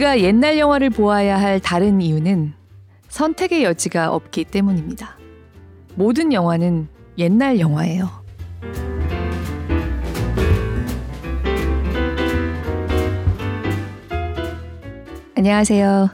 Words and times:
우리가 0.00 0.20
옛날 0.20 0.58
영화를 0.58 0.88
보아야 0.88 1.38
할 1.38 1.60
다른 1.60 2.00
이유는 2.00 2.54
선택의 3.08 3.64
여지가 3.64 4.14
없기 4.14 4.44
때문입니다. 4.44 5.18
모든 5.94 6.32
영화는 6.32 6.88
옛날 7.18 7.60
영화예요. 7.60 8.08
안녕하세요. 15.36 16.08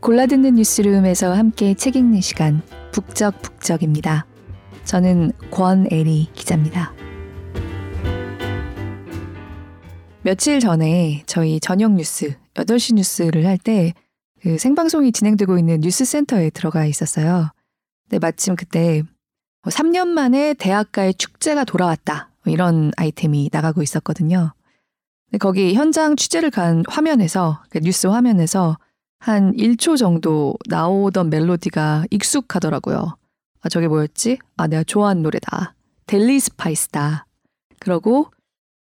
골라듣는 0.00 0.56
뉴스룸에서 0.56 1.32
함께 1.32 1.72
책 1.72 1.96
읽는 1.96 2.20
시간 2.20 2.60
북적북적입니다. 2.92 4.26
저는 4.84 5.32
권애리 5.50 6.28
기자입니다. 6.34 6.92
며칠 10.20 10.60
전에 10.60 11.22
저희 11.26 11.58
저녁 11.58 11.92
뉴스 11.92 12.34
8시 12.54 12.94
뉴스를 12.94 13.46
할 13.46 13.58
때 13.58 13.92
그 14.44 14.58
생방송이 14.58 15.10
진행되고 15.10 15.58
있는 15.58 15.80
뉴스센터에 15.80 16.50
들어가 16.50 16.84
있었어요. 16.84 17.48
근데 18.02 18.18
마침 18.18 18.56
그때 18.56 19.02
3년 19.62 20.08
뭐 20.08 20.14
만에 20.16 20.52
대학가의 20.52 21.14
축제가 21.14 21.64
돌아왔다. 21.64 22.30
뭐 22.44 22.52
이런 22.52 22.92
아이템이 22.98 23.48
나가고 23.50 23.82
있었거든요. 23.82 24.52
근데 25.30 25.38
거기 25.38 25.72
현장 25.72 26.14
취재를 26.14 26.50
간 26.50 26.84
화면에서, 26.86 27.62
그 27.70 27.78
뉴스 27.78 28.06
화면에서 28.06 28.76
한 29.18 29.56
1초 29.56 29.96
정도 29.96 30.58
나오던 30.68 31.30
멜로디가 31.30 32.04
익숙하더라고요. 32.10 33.16
아, 33.62 33.68
저게 33.70 33.88
뭐였지? 33.88 34.36
아, 34.58 34.66
내가 34.66 34.84
좋아하는 34.84 35.22
노래다. 35.22 35.74
델리 36.04 36.38
스파이스다. 36.38 37.26
그러고 37.80 38.30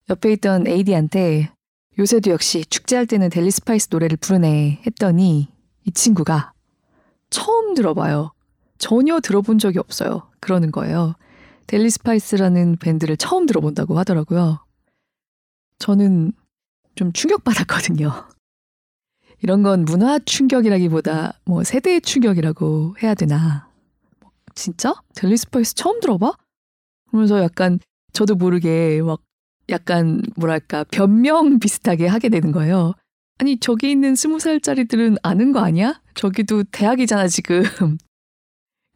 옆에 0.10 0.32
있던 0.32 0.66
AD한테 0.66 1.52
요새도 2.00 2.32
역시 2.32 2.64
축제할 2.66 3.06
때는 3.06 3.30
델리 3.30 3.52
스파이스 3.52 3.90
노래를 3.92 4.18
부르네 4.18 4.82
했더니 4.86 5.50
이 5.86 5.92
친구가 5.92 6.54
처음 7.30 7.74
들어봐요. 7.74 8.32
전혀 8.78 9.20
들어본 9.20 9.60
적이 9.60 9.80
없어요. 9.80 10.30
그러는 10.40 10.72
거예요. 10.72 11.16
델리 11.68 11.90
스파이스라는 11.90 12.78
밴드를 12.78 13.18
처음 13.18 13.46
들어본다고 13.46 13.98
하더라고요. 13.98 14.60
저는 15.80 16.34
좀 16.96 17.14
충격받았거든요. 17.14 18.12
이런 19.44 19.64
건 19.64 19.86
문화 19.86 20.20
충격이라기보다 20.20 21.40
뭐 21.46 21.64
세대의 21.64 22.02
충격이라고 22.02 22.96
해야 23.02 23.16
되나. 23.16 23.70
진짜? 24.56 24.94
델리 25.16 25.38
스파이스 25.38 25.76
처음 25.76 26.00
들어봐? 26.00 26.34
그러면서 27.10 27.42
약간 27.42 27.80
저도 28.14 28.36
모르게 28.36 29.02
막 29.02 29.22
약간 29.72 30.22
뭐랄까 30.36 30.84
변명 30.86 31.60
비슷하게 31.60 32.08
하게 32.08 32.30
되는 32.30 32.52
거예요. 32.52 32.94
아니 33.38 33.58
저기 33.58 33.90
있는 33.90 34.16
스무 34.16 34.40
살짜리들은 34.40 35.18
아는 35.24 35.52
거 35.52 35.62
아니야? 35.62 36.00
저기도 36.14 36.64
대학이잖아 36.64 37.28
지금. 37.28 37.64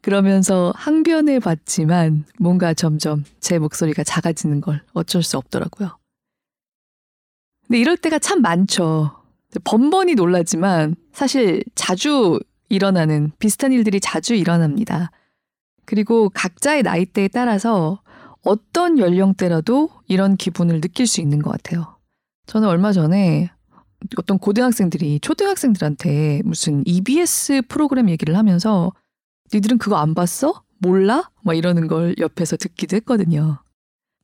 그러면서 0.02 0.72
항변해 0.76 1.40
봤지만 1.40 2.24
뭔가 2.38 2.72
점점 2.74 3.24
제 3.40 3.58
목소리가 3.58 4.04
작아지는 4.04 4.60
걸 4.60 4.82
어쩔 4.92 5.22
수 5.24 5.36
없더라고요. 5.36 5.98
근데 7.66 7.80
이럴 7.80 7.96
때가 7.96 8.20
참 8.20 8.40
많죠. 8.40 9.10
번번이 9.64 10.14
놀라지만 10.14 10.94
사실 11.12 11.64
자주 11.74 12.38
일어나는 12.68 13.32
비슷한 13.38 13.72
일들이 13.72 13.98
자주 14.00 14.34
일어납니다. 14.34 15.10
그리고 15.84 16.28
각자의 16.28 16.82
나이대에 16.82 17.28
따라서 17.28 18.00
어떤 18.46 18.98
연령대라도 18.98 19.90
이런 20.06 20.36
기분을 20.36 20.80
느낄 20.80 21.08
수 21.08 21.20
있는 21.20 21.42
것 21.42 21.50
같아요. 21.50 21.98
저는 22.46 22.68
얼마 22.68 22.92
전에 22.92 23.50
어떤 24.16 24.38
고등학생들이 24.38 25.18
초등학생들한테 25.18 26.42
무슨 26.44 26.84
EBS 26.86 27.62
프로그램 27.66 28.08
얘기를 28.08 28.36
하면서 28.36 28.92
니들은 29.52 29.78
그거 29.78 29.96
안 29.96 30.14
봤어? 30.14 30.62
몰라? 30.78 31.28
막 31.42 31.54
이러는 31.54 31.88
걸 31.88 32.14
옆에서 32.18 32.56
듣기도 32.56 32.94
했거든요. 32.96 33.58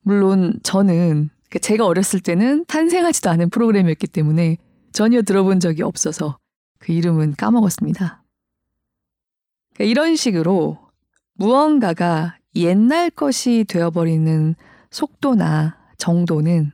물론 0.03 0.57
저는 0.63 1.29
그 1.49 1.59
제가 1.59 1.85
어렸을 1.85 2.21
때는 2.21 2.63
탄생하지도 2.65 3.29
않은 3.29 3.49
프로그램이었기 3.49 4.07
때문에 4.07 4.57
전혀 4.93 5.21
들어본 5.21 5.59
적이 5.59 5.83
없어서 5.83 6.37
그 6.79 6.93
이름은 6.93 7.33
까먹었습니다. 7.35 8.23
그러니까 9.73 9.91
이런 9.91 10.15
식으로 10.15 10.79
무언가가 11.33 12.37
옛날 12.55 13.09
것이 13.09 13.65
되어버리는 13.67 14.55
속도나 14.91 15.77
정도는 15.97 16.71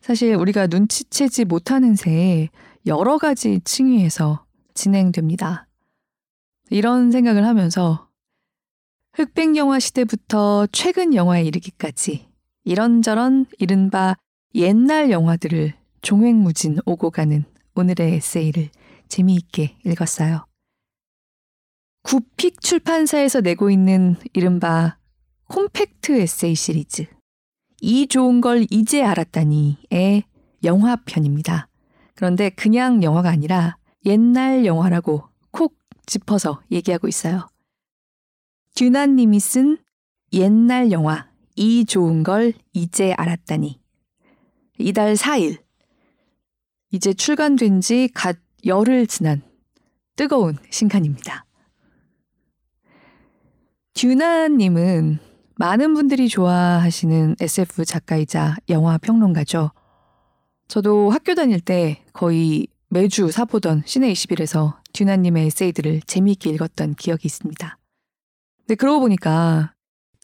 사실 0.00 0.34
우리가 0.34 0.66
눈치채지 0.66 1.44
못하는 1.44 1.94
새에 1.94 2.48
여러 2.86 3.18
가지 3.18 3.60
층위에서 3.64 4.44
진행됩니다. 4.74 5.68
이런 6.70 7.10
생각을 7.12 7.46
하면서 7.46 8.08
흑백 9.14 9.56
영화 9.56 9.78
시대부터 9.78 10.66
최근 10.72 11.14
영화에 11.14 11.44
이르기까지 11.44 12.28
이런저런 12.64 13.46
이른바 13.58 14.16
옛날 14.54 15.10
영화들을 15.10 15.74
종횡무진 16.02 16.78
오고 16.84 17.10
가는 17.10 17.44
오늘의 17.74 18.14
에세이를 18.14 18.70
재미있게 19.08 19.76
읽었어요. 19.84 20.46
구픽 22.02 22.60
출판사에서 22.60 23.40
내고 23.40 23.70
있는 23.70 24.16
이른바 24.32 24.96
콤팩트 25.48 26.12
에세이 26.20 26.54
시리즈 26.54 27.06
이 27.80 28.06
좋은 28.06 28.40
걸 28.40 28.66
이제 28.70 29.02
알았다니의 29.02 30.24
영화편입니다. 30.64 31.68
그런데 32.14 32.50
그냥 32.50 33.02
영화가 33.02 33.28
아니라 33.28 33.76
옛날 34.04 34.64
영화라고 34.64 35.24
콕 35.50 35.76
짚어서 36.06 36.62
얘기하고 36.70 37.08
있어요. 37.08 37.48
듀나님이 38.74 39.40
쓴 39.40 39.78
옛날 40.32 40.92
영화 40.92 41.30
이 41.56 41.84
좋은 41.84 42.22
걸 42.22 42.54
이제 42.72 43.12
알았다니 43.12 43.80
이달 44.78 45.14
4일 45.14 45.62
이제 46.90 47.12
출간된 47.12 47.80
지 47.80 48.08
갓 48.14 48.38
열흘 48.64 49.06
지난 49.06 49.42
뜨거운 50.16 50.56
신간입니다. 50.70 51.44
듀나님은 53.94 55.18
많은 55.62 55.94
분들이 55.94 56.28
좋아하시는 56.28 57.36
SF 57.38 57.84
작가이자 57.84 58.56
영화 58.68 58.98
평론가죠. 58.98 59.70
저도 60.66 61.10
학교 61.10 61.36
다닐 61.36 61.60
때 61.60 62.02
거의 62.12 62.66
매주 62.88 63.30
사보던 63.30 63.84
시내 63.86 64.12
21에서 64.12 64.74
듀나님의 64.92 65.46
에세이들을 65.46 66.00
재미있게 66.00 66.50
읽었던 66.50 66.96
기억이 66.96 67.26
있습니다. 67.26 67.78
근데 68.58 68.74
그러고 68.74 69.02
보니까 69.02 69.72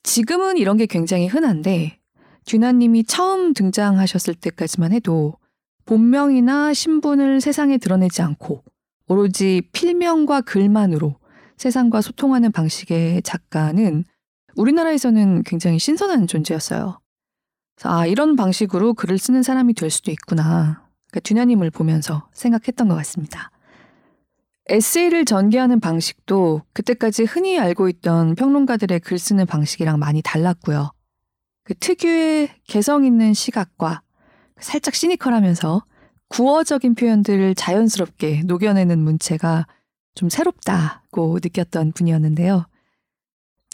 지금은 0.03 0.57
이런 0.57 0.77
게 0.77 0.87
굉장히 0.87 1.29
흔한데 1.29 2.01
듀나님이 2.45 3.05
처음 3.05 3.55
등장하셨을 3.55 4.35
때까지만 4.35 4.93
해도 4.93 5.37
본명이나 5.85 6.75
신분을 6.75 7.41
세상에 7.41 7.79
드러내지 7.79 8.23
않고 8.23 8.65
오로지 9.07 9.63
필명과 9.71 10.41
글만으로 10.41 11.15
세상과 11.59 12.01
소통하는 12.01 12.51
방식의 12.51 13.23
작가는 13.23 14.05
우리나라에서는 14.57 15.43
굉장히 15.45 15.79
신선한 15.79 16.27
존재였어요. 16.27 17.01
아, 17.85 18.07
이런 18.07 18.37
방식으로 18.37 18.95
글을 18.95 19.19
쓰는 19.19 19.43
사람이 19.43 19.75
될 19.75 19.91
수도 19.91 20.11
있구나. 20.11 20.83
그러니까 21.11 21.21
듀냐님을 21.23 21.71
보면서 21.71 22.29
생각했던 22.33 22.89
것 22.89 22.95
같습니다. 22.97 23.51
에세이를 24.69 25.25
전개하는 25.25 25.81
방식도 25.81 26.63
그때까지 26.75 27.25
흔히 27.25 27.59
알고 27.59 27.89
있던 27.89 28.35
평론가들의 28.35 29.01
글 29.01 29.19
쓰는 29.19 29.47
방식이랑 29.47 29.99
많이 29.99 30.21
달랐고요. 30.23 30.93
그 31.65 31.75
특유의 31.75 32.51
개성 32.67 33.05
있는 33.05 33.33
시각과 33.33 34.03
살짝 34.61 34.95
시니컬하면서 34.95 35.85
구어적인 36.29 36.95
표현들을 36.95 37.55
자연스럽게 37.55 38.43
녹여내는 38.45 38.99
문체가 38.99 39.67
좀 40.15 40.29
새롭다고 40.29 41.39
느꼈던 41.43 41.93
분이었는데요. 41.93 42.67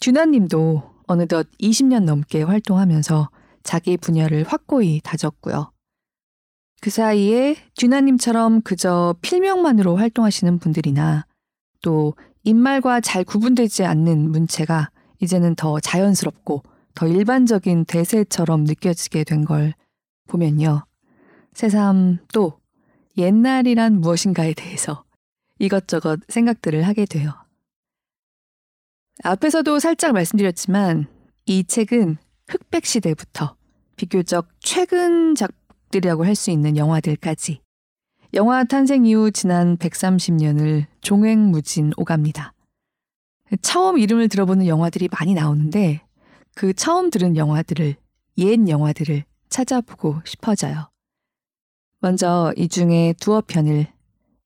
듀나님도 0.04 0.82
어느덧 1.06 1.48
20년 1.58 2.04
넘게 2.04 2.42
활동하면서 2.42 3.30
자기 3.62 3.96
분야를 3.96 4.44
확고히 4.46 5.00
다졌고요. 5.02 5.72
그 6.82 6.90
사이에 6.90 7.56
듀나님처럼 7.78 8.60
그저 8.60 9.14
필명만으로 9.22 9.96
활동하시는 9.96 10.58
분들이나 10.58 11.24
또 11.80 12.12
입말과 12.42 13.00
잘 13.00 13.24
구분되지 13.24 13.86
않는 13.86 14.30
문체가 14.30 14.90
이제는 15.22 15.54
더 15.54 15.80
자연스럽고 15.80 16.62
더 16.94 17.08
일반적인 17.08 17.86
대세처럼 17.86 18.64
느껴지게 18.64 19.24
된 19.24 19.46
걸 19.46 19.72
보면요. 20.28 20.84
새삼 21.54 22.18
또 22.34 22.58
옛날이란 23.16 24.02
무엇인가에 24.02 24.52
대해서 24.52 25.04
이것저것 25.58 26.20
생각들을 26.28 26.86
하게 26.86 27.06
돼요. 27.06 27.43
앞에서도 29.22 29.78
살짝 29.78 30.12
말씀드렸지만 30.12 31.06
이 31.46 31.64
책은 31.64 32.16
흑백 32.48 32.84
시대부터 32.84 33.56
비교적 33.96 34.48
최근 34.60 35.34
작들이라고 35.34 36.24
할 36.24 36.34
수 36.34 36.50
있는 36.50 36.76
영화들까지 36.76 37.60
영화 38.34 38.64
탄생 38.64 39.06
이후 39.06 39.30
지난 39.30 39.76
130년을 39.76 40.86
종횡무진 41.00 41.92
오갑니다. 41.96 42.52
처음 43.62 43.98
이름을 43.98 44.28
들어보는 44.28 44.66
영화들이 44.66 45.08
많이 45.12 45.34
나오는데 45.34 46.02
그 46.56 46.72
처음 46.72 47.10
들은 47.10 47.36
영화들을, 47.36 47.94
옛 48.38 48.68
영화들을 48.68 49.22
찾아보고 49.48 50.22
싶어져요. 50.24 50.90
먼저 52.00 52.52
이 52.56 52.68
중에 52.68 53.14
두어 53.20 53.42
편을 53.46 53.86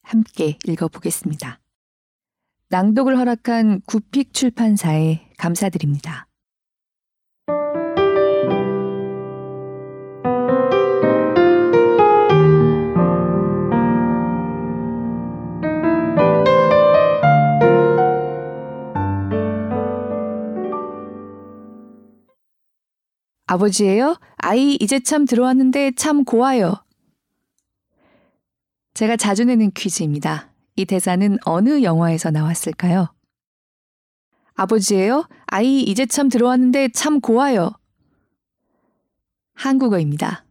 함께 0.03 0.59
읽어보겠습니다. 0.67 1.59
낭독을 2.71 3.17
허락한 3.17 3.81
구픽 3.87 4.35
출판사에 4.35 5.31
감사드립니다. 5.39 6.27
아버지예요? 23.47 24.19
아이 24.37 24.77
이제 24.79 25.01
참 25.01 25.25
들어왔는데 25.25 25.93
참 25.97 26.25
고와요. 26.25 26.75
제가 28.93 29.17
자주 29.17 29.45
내는 29.45 29.71
퀴즈입니다. 29.71 30.48
이 30.79 30.85
대사는 30.85 31.39
어느 31.45 31.83
영화에서 31.83 32.31
나왔을까요? 32.31 33.13
아버지예요? 34.55 35.27
아이 35.47 35.81
이제 35.81 36.07
참 36.07 36.29
들어왔는데 36.29 36.91
참 36.95 37.21
고와요. 37.21 37.73
한국어입니다. 39.55 40.45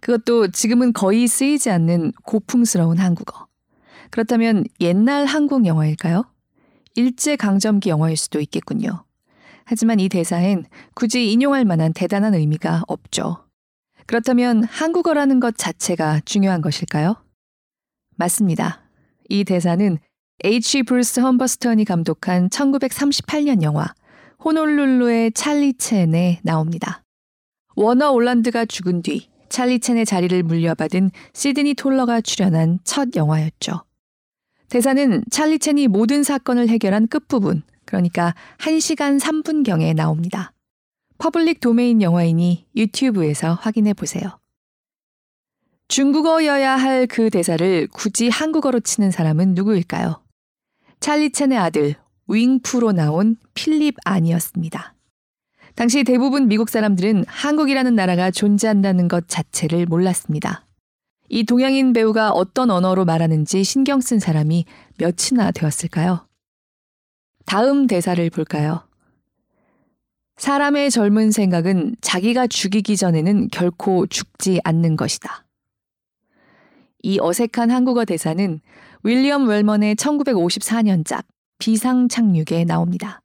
그것도 0.00 0.52
지금은 0.52 0.92
거의 0.92 1.26
쓰이지 1.26 1.68
않는 1.70 2.12
고풍스러운 2.24 2.98
한국어. 2.98 3.48
그렇다면 4.10 4.62
옛날 4.80 5.26
한국 5.26 5.66
영화일까요? 5.66 6.30
일제 6.94 7.34
강점기 7.34 7.88
영화일 7.88 8.16
수도 8.16 8.38
있겠군요. 8.38 9.04
하지만 9.64 9.98
이 9.98 10.08
대사엔 10.08 10.64
굳이 10.94 11.32
인용할 11.32 11.64
만한 11.64 11.92
대단한 11.92 12.34
의미가 12.34 12.84
없죠. 12.86 13.48
그렇다면 14.06 14.62
한국어라는 14.62 15.40
것 15.40 15.56
자체가 15.56 16.20
중요한 16.24 16.60
것일까요? 16.60 17.16
맞습니다. 18.14 18.81
이 19.28 19.44
대사는 19.44 19.98
H. 20.44 20.82
브루스 20.82 21.20
험버스턴이 21.20 21.84
감독한 21.84 22.48
1938년 22.48 23.62
영화 23.62 23.86
호놀룰루의 24.44 25.32
찰리 25.32 25.74
첸에 25.74 26.40
나옵니다. 26.42 27.04
워너 27.76 28.10
올란드가 28.10 28.64
죽은 28.64 29.02
뒤 29.02 29.28
찰리 29.48 29.78
첸의 29.78 30.06
자리를 30.06 30.42
물려받은 30.42 31.10
시드니 31.34 31.74
톨러가 31.74 32.20
출연한 32.20 32.78
첫 32.84 33.14
영화였죠. 33.14 33.84
대사는 34.68 35.22
찰리 35.30 35.58
첸이 35.58 35.88
모든 35.88 36.22
사건을 36.22 36.68
해결한 36.68 37.06
끝부분, 37.06 37.62
그러니까 37.84 38.34
1시간 38.58 39.20
3분경에 39.20 39.94
나옵니다. 39.94 40.52
public 41.18 41.60
domain 41.60 42.00
영화이니 42.02 42.66
유튜브에서 42.74 43.54
확인해 43.54 43.92
보세요. 43.92 44.41
중국어여야 45.92 46.76
할 46.76 47.06
그 47.06 47.28
대사를 47.28 47.86
굳이 47.92 48.30
한국어로 48.30 48.80
치는 48.80 49.10
사람은 49.10 49.52
누구일까요? 49.52 50.22
찰리 51.00 51.30
첸의 51.30 51.58
아들 51.58 51.96
윙 52.28 52.60
푸로 52.60 52.92
나온 52.92 53.36
필립 53.52 53.96
안이었습니다. 54.06 54.94
당시 55.74 56.02
대부분 56.02 56.48
미국 56.48 56.70
사람들은 56.70 57.26
한국이라는 57.28 57.94
나라가 57.94 58.30
존재한다는 58.30 59.06
것 59.06 59.28
자체를 59.28 59.84
몰랐습니다. 59.84 60.64
이 61.28 61.44
동양인 61.44 61.92
배우가 61.92 62.30
어떤 62.30 62.70
언어로 62.70 63.04
말하는지 63.04 63.62
신경 63.62 64.00
쓴 64.00 64.18
사람이 64.18 64.64
몇이나 64.96 65.50
되었을까요? 65.50 66.26
다음 67.44 67.86
대사를 67.86 68.30
볼까요? 68.30 68.88
사람의 70.38 70.90
젊은 70.90 71.32
생각은 71.32 71.96
자기가 72.00 72.46
죽이기 72.46 72.96
전에는 72.96 73.48
결코 73.48 74.06
죽지 74.06 74.58
않는 74.64 74.96
것이다. 74.96 75.44
이 77.02 77.18
어색한 77.20 77.70
한국어 77.70 78.04
대사는 78.04 78.60
윌리엄 79.02 79.48
웰먼의 79.48 79.96
1954년작 79.96 81.24
비상착륙에 81.58 82.64
나옵니다. 82.64 83.20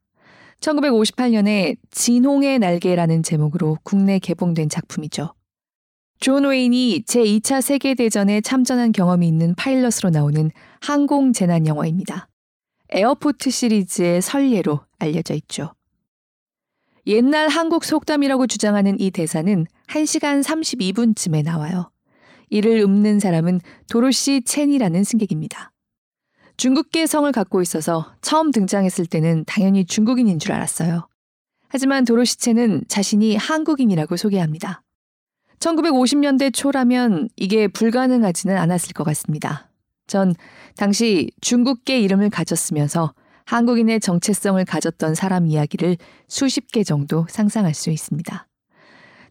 1958년에 0.60 1.78
진홍의 1.92 2.60
날개라는 2.60 3.24
제목으로 3.24 3.78
국내 3.84 4.20
개봉된 4.20 4.70
작품이죠. 4.70 5.34
존 6.20 6.46
웨인이 6.46 7.04
제2차 7.08 7.62
세계대전에 7.62 8.42
참전한 8.42 8.92
경험이 8.92 9.28
있는 9.28 9.54
파일럿으로 9.56 10.10
나오는 10.12 10.50
항공 10.82 11.32
재난 11.34 11.68
영화입니다. 11.68 12.28
에어포트 12.90 13.52
시리즈의 13.52 14.22
선례로 14.22 14.80
알려져 14.98 15.36
있죠. 15.36 15.74
옛날 17.06 17.50
한국 17.50 17.86
속담이라고 17.86 18.48
주장하는 18.48 19.00
이 19.00 19.12
대사는 19.12 19.66
1시간 19.88 20.44
32분쯤에 20.44 21.44
나와요. 21.44 21.92
이를 22.50 22.80
읊는 22.80 23.20
사람은 23.20 23.62
도로시 23.90 24.42
첸이라는 24.44 25.04
승객입니다. 25.04 25.72
중국계 26.58 27.06
성을 27.06 27.32
갖고 27.32 27.62
있어서 27.62 28.14
처음 28.22 28.52
등장했을 28.52 29.06
때는 29.06 29.44
당연히 29.46 29.86
중국인인 29.86 30.40
줄 30.40 30.54
알았어요. 30.54 31.08
하지만 31.70 32.06
도로시 32.06 32.38
첸은 32.38 32.86
자신이 32.88 33.36
한국인이라고 33.36 34.18
소개합니다. 34.18 34.82
1950년대 35.60 36.54
초라면 36.54 37.30
이게 37.36 37.68
불가능하지는 37.68 38.58
않았을 38.58 38.94
것 38.94 39.04
같습니다. 39.04 39.70
전 40.08 40.34
당시 40.76 41.30
중국계 41.42 42.00
이름을 42.00 42.30
가졌으면서 42.30 43.14
한국인의 43.46 44.00
정체성을 44.00 44.64
가졌던 44.66 45.16
사람 45.16 45.48
이야기를 45.48 45.98
수십 46.28 46.72
개 46.72 46.84
정도 46.84 47.26
상상할 47.30 47.74
수 47.74 47.90
있습니다. 47.90 48.48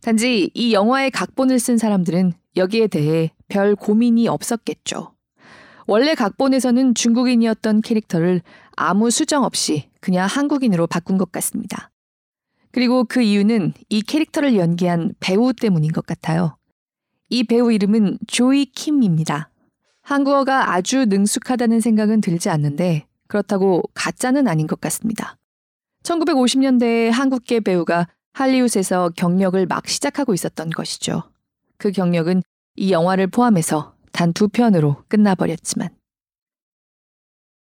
단지 0.07 0.53
이 0.55 0.73
영화의 0.73 1.11
각본을 1.11 1.59
쓴 1.59 1.79
사람들은 1.79 2.33
여기에 2.57 2.87
대해 2.87 3.33
별 3.49 3.75
고민이 3.75 4.29
없었겠죠. 4.29 5.13
원래 5.89 6.15
각본에서는 6.15 6.95
중국인이었던 6.95 7.81
캐릭터를 7.81 8.41
아무 8.77 9.11
수정 9.11 9.43
없이 9.43 9.91
그냥 10.01 10.29
한국인으로 10.29 10.87
바꾼 10.87 11.19
것 11.19 11.33
같습니다. 11.33 11.91
그리고 12.71 13.03
그 13.03 13.21
이유는 13.21 13.73
이 13.89 14.01
캐릭터를 14.01 14.55
연기한 14.57 15.13
배우 15.19 15.53
때문인 15.53 15.91
것 15.91 16.07
같아요. 16.07 16.57
이 17.29 17.43
배우 17.43 17.73
이름은 17.73 18.19
조이 18.29 18.67
킴입니다. 18.67 19.51
한국어가 20.03 20.73
아주 20.73 21.07
능숙하다는 21.07 21.81
생각은 21.81 22.21
들지 22.21 22.49
않는데 22.49 23.09
그렇다고 23.27 23.83
가짜는 23.93 24.47
아닌 24.47 24.69
것 24.69 24.81
같습니다. 24.81 25.37
1950년대에 26.05 27.11
한국계 27.11 27.59
배우가 27.59 28.07
할리우드에서 28.37 29.11
경력을 29.17 29.65
막 29.67 29.89
시작하고 29.89 30.35
있었던 30.35 30.69
것이죠. 30.71 31.23
그 31.79 31.91
경력은 31.91 32.43
이 32.77 32.93
영화를 32.93 33.29
포함해서 33.29 33.95
단 34.13 34.33
두 34.33 34.49
편으로 34.49 35.03
끝나버렸지만. 35.09 35.89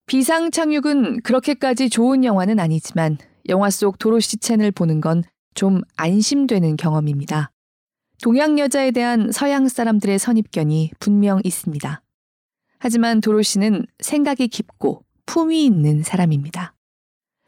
비상착륙은 0.07 1.21
그렇게까지 1.21 1.89
좋은 1.89 2.23
영화는 2.23 2.59
아니지만 2.59 3.17
영화 3.49 3.69
속 3.69 3.99
도로시 3.99 4.37
첸을 4.37 4.71
보는 4.71 5.01
건 5.01 5.23
좀 5.53 5.81
안심되는 5.95 6.75
경험입니다. 6.77 7.49
동양 8.21 8.59
여자에 8.59 8.91
대한 8.91 9.31
서양 9.31 9.67
사람들의 9.67 10.19
선입견이 10.19 10.91
분명 10.99 11.39
있습니다. 11.43 12.03
하지만 12.77 13.21
도로시는 13.21 13.87
생각이 13.97 14.49
깊고 14.49 15.03
품위 15.25 15.65
있는 15.65 16.03
사람입니다. 16.03 16.75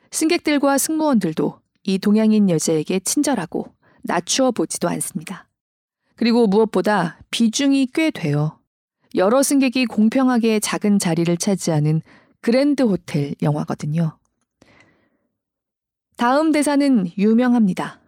승객들과 0.10 0.80
승무원들도 0.80 1.60
이 1.84 1.98
동양인 1.98 2.50
여자에게 2.50 3.00
친절하고 3.00 3.74
낮추어 4.04 4.52
보지도 4.52 4.90
않습니다. 4.90 5.48
그리고 6.16 6.48
무엇보다 6.48 7.20
비중이 7.32 7.88
꽤 7.94 8.12
돼요. 8.12 8.60
여러 9.16 9.42
승객이 9.42 9.86
공평하게 9.86 10.60
작은 10.60 11.00
자리를 11.00 11.36
차지하는 11.38 12.02
그랜드 12.42 12.84
호텔 12.84 13.34
영화거든요. 13.42 14.18
다음 16.18 16.52
대사는 16.52 17.08
유명합니다. 17.18 18.00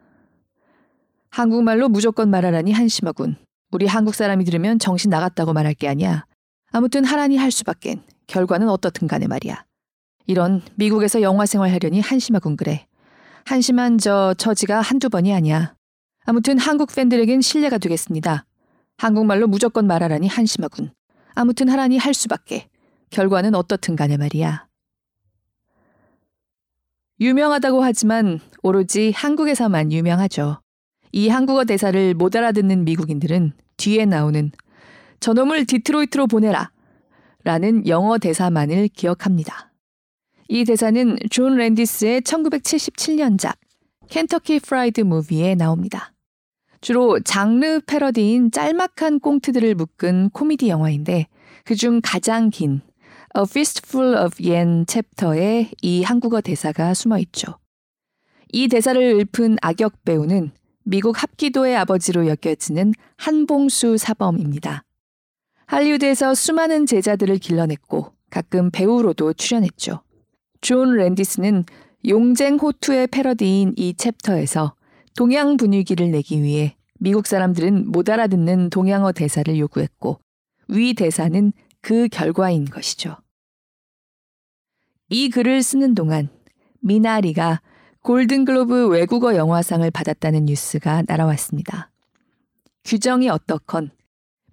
한국말로 1.29 1.87
무조건 1.87 2.29
말하라니 2.29 2.73
한심하군. 2.73 3.37
우리 3.71 3.87
한국 3.87 4.13
사람이 4.13 4.43
들으면 4.43 4.79
정신 4.79 5.09
나갔다고 5.09 5.53
말할 5.53 5.73
게 5.73 5.87
아니야. 5.87 6.25
아무튼 6.71 7.05
하라니 7.05 7.37
할 7.37 7.51
수밖엔 7.51 8.03
결과는 8.27 8.67
어떻든 8.69 9.07
간에 9.07 9.27
말이야. 9.27 9.65
이런 10.27 10.61
미국에서 10.75 11.21
영화 11.21 11.45
생활하려니 11.45 12.01
한심하군 12.01 12.57
그래. 12.57 12.85
한심한 13.45 13.97
저 13.97 14.33
처지가 14.35 14.81
한두 14.81 15.09
번이 15.09 15.33
아니야. 15.33 15.75
아무튼 16.25 16.57
한국 16.57 16.93
팬들에겐 16.93 17.41
실례가 17.41 17.77
되겠습니다. 17.77 18.45
한국말로 18.97 19.47
무조건 19.47 19.87
말하라니 19.87 20.27
한심하군. 20.27 20.91
아무튼 21.33 21.69
하라니 21.69 21.97
할 21.97 22.13
수밖에. 22.13 22.69
결과는 23.09 23.55
어떻든 23.55 23.95
간에 23.95 24.17
말이야. 24.17 24.67
유명하다고 27.19 27.83
하지만 27.83 28.39
오로지 28.63 29.11
한국에서만 29.15 29.91
유명하죠. 29.91 30.61
이 31.11 31.29
한국어 31.29 31.65
대사를 31.65 32.13
못 32.13 32.35
알아듣는 32.35 32.85
미국인들은 32.85 33.53
뒤에 33.77 34.05
나오는 34.05 34.51
저놈을 35.19 35.65
디트로이트로 35.65 36.27
보내라. 36.27 36.71
라는 37.43 37.87
영어 37.87 38.17
대사만을 38.17 38.87
기억합니다. 38.89 39.70
이 40.53 40.65
대사는 40.65 41.15
존 41.29 41.55
랜디스의 41.55 42.23
1977년작 42.23 43.53
켄터키 44.09 44.59
프라이드 44.59 44.99
무비에 44.99 45.55
나옵니다. 45.55 46.11
주로 46.81 47.21
장르 47.21 47.79
패러디인 47.79 48.51
짤막한 48.51 49.21
꽁트들을 49.21 49.75
묶은 49.75 50.31
코미디 50.31 50.67
영화인데 50.67 51.27
그중 51.63 52.01
가장 52.03 52.49
긴 52.49 52.81
A 53.37 53.43
Fistful 53.47 54.17
of 54.17 54.43
Yen 54.45 54.85
챕터에 54.87 55.71
이 55.81 56.03
한국어 56.03 56.41
대사가 56.41 56.93
숨어 56.93 57.17
있죠. 57.19 57.57
이 58.51 58.67
대사를 58.67 59.01
읊은 59.01 59.55
악역 59.61 60.03
배우는 60.03 60.51
미국 60.83 61.23
합기도의 61.23 61.77
아버지로 61.77 62.27
여겨지는 62.27 62.91
한봉수 63.15 63.95
사범입니다. 63.97 64.83
할리우드에서 65.67 66.35
수많은 66.35 66.87
제자들을 66.87 67.37
길러냈고 67.37 68.11
가끔 68.29 68.69
배우로도 68.69 69.31
출연했죠. 69.31 70.01
존 70.61 70.95
랜디스는 70.95 71.65
용쟁호투의 72.07 73.07
패러디인 73.07 73.73
이 73.77 73.93
챕터에서 73.95 74.75
동양 75.15 75.57
분위기를 75.57 76.11
내기 76.11 76.41
위해 76.41 76.75
미국 76.99 77.27
사람들은 77.27 77.91
못 77.91 78.09
알아듣는 78.09 78.69
동양어 78.69 79.11
대사를 79.11 79.57
요구했고 79.57 80.19
위 80.69 80.93
대사는 80.93 81.51
그 81.81 82.07
결과인 82.07 82.65
것이죠. 82.65 83.17
이 85.09 85.29
글을 85.29 85.63
쓰는 85.63 85.95
동안 85.95 86.29
미나리가 86.79 87.61
골든글로브 88.03 88.87
외국어 88.87 89.35
영화상을 89.35 89.89
받았다는 89.91 90.45
뉴스가 90.45 91.03
날아왔습니다. 91.07 91.91
규정이 92.85 93.29
어떻건 93.29 93.91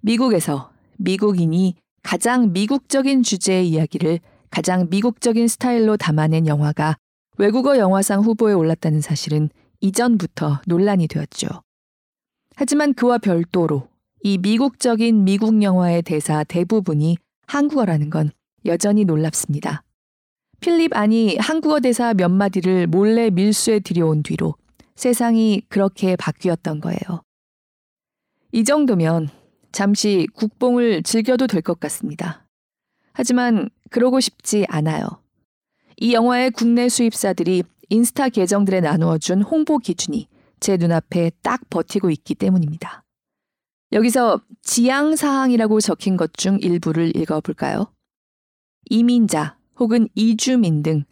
미국에서 0.01 0.71
미국인이 0.97 1.75
가장 2.03 2.51
미국적인 2.51 3.23
주제의 3.23 3.69
이야기를 3.69 4.19
가장 4.49 4.87
미국적인 4.89 5.47
스타일로 5.47 5.97
담아낸 5.97 6.47
영화가 6.47 6.97
외국어 7.37 7.77
영화상 7.77 8.21
후보에 8.21 8.53
올랐다는 8.53 9.01
사실은 9.01 9.49
이전부터 9.79 10.61
논란이 10.65 11.07
되었죠. 11.07 11.47
하지만 12.55 12.93
그와 12.93 13.17
별도로 13.17 13.87
이 14.21 14.37
미국적인 14.37 15.23
미국 15.23 15.63
영화의 15.63 16.01
대사 16.01 16.43
대부분이 16.43 17.17
한국어라는 17.47 18.09
건 18.09 18.31
여전히 18.65 19.05
놀랍습니다. 19.05 19.83
필립 20.59 20.93
안이 20.93 21.37
한국어 21.39 21.79
대사 21.79 22.13
몇 22.13 22.29
마디를 22.29 22.87
몰래 22.87 23.29
밀수해 23.29 23.79
들여온 23.79 24.23
뒤로 24.23 24.55
세상이 24.95 25.61
그렇게 25.69 26.17
바뀌었던 26.17 26.81
거예요. 26.81 27.23
이 28.51 28.65
정도면 28.65 29.29
잠시 29.71 30.27
국뽕을 30.33 31.03
즐겨도 31.03 31.47
될 31.47 31.61
것 31.61 31.79
같습니다. 31.79 32.45
하지만 33.19 33.69
그러고 33.89 34.21
싶지 34.21 34.65
않아요. 34.69 35.05
이 35.97 36.13
영화의 36.13 36.51
국내 36.51 36.87
수입사들이 36.87 37.63
인스타 37.89 38.29
계정들에 38.29 38.79
나누어준 38.79 39.41
홍보 39.41 39.77
기준이 39.77 40.29
제 40.61 40.77
눈앞에 40.77 41.31
딱 41.41 41.69
버티고 41.69 42.11
있기 42.11 42.35
때문입니다. 42.35 43.03
여기서 43.91 44.39
지향 44.61 45.17
사항이라고 45.17 45.81
적힌 45.81 46.15
것 46.15 46.31
중 46.31 46.59
일부를 46.61 47.13
읽어볼까요? 47.13 47.91
이민자 48.89 49.57
혹은 49.81 50.07
이주민 50.15 50.81
등 50.81 51.03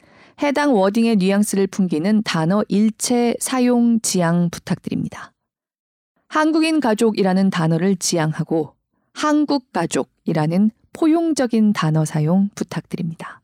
해당 0.41 0.73
워딩의 0.75 1.17
뉘앙스를 1.17 1.67
풍기는 1.67 2.23
단어 2.23 2.63
일체 2.69 3.35
사용 3.41 3.99
지향 3.99 4.49
부탁드립니다. 4.49 5.33
한국인 6.29 6.79
가족이라는 6.79 7.49
단어를 7.49 7.97
지향하고 7.97 8.75
한국 9.11 9.73
가족이라는 9.73 10.71
포용적인 10.97 11.73
단어 11.73 12.05
사용 12.05 12.49
부탁드립니다. 12.55 13.39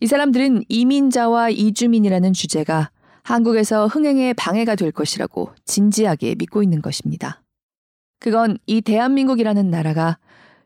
이 0.00 0.06
사람들은 0.06 0.64
이민자와 0.68 1.48
이주민이라는 1.48 2.34
주제가 2.34 2.90
한국에서 3.22 3.86
흥행에 3.86 4.34
방해가 4.34 4.74
될 4.74 4.92
것이라고 4.92 5.52
진지하게 5.64 6.34
믿고 6.36 6.62
있는 6.62 6.82
것입니다. 6.82 7.42
그건 8.18 8.58
이 8.66 8.82
대한민국이라는 8.82 9.70
나라가 9.70 10.18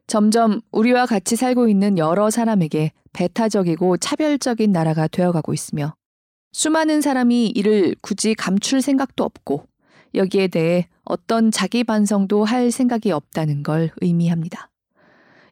점점 0.09 0.61
우리와 0.73 1.07
같이 1.07 1.37
살고 1.37 1.69
있는 1.69 1.97
여러 1.97 2.29
사람에게 2.31 2.91
배타적이고 3.13 3.99
차별적인 3.99 4.73
나라가 4.73 5.07
되어가고 5.07 5.55
있으며 5.55 5.95
수많은 6.53 7.01
사람이 7.01 7.53
이를 7.55 7.95
굳이 8.01 8.35
감출 8.35 8.83
생각도 8.83 9.23
없고 9.23 9.67
여기에 10.15 10.49
대해 10.49 10.89
어떤 11.05 11.51
자기 11.51 11.85
반성도 11.85 12.45
할 12.45 12.71
생각이 12.71 13.11
없다는 13.11 13.63
걸 13.63 13.91
의미합니다. 14.01 14.71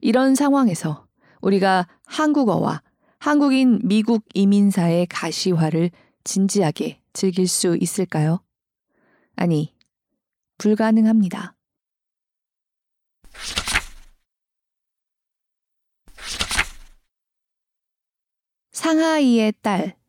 이런 0.00 0.34
상황에서 0.34 1.06
우리가 1.40 1.88
한국어와 2.06 2.82
한국인 3.18 3.80
미국 3.84 4.24
이민사의 4.34 5.06
가시화를 5.06 5.90
진지하게 6.24 7.00
즐길 7.12 7.46
수 7.46 7.76
있을까요? 7.80 8.40
아니, 9.36 9.74
불가능합니다. 10.58 11.54
상하이의 18.72 19.54
딸 19.62 20.01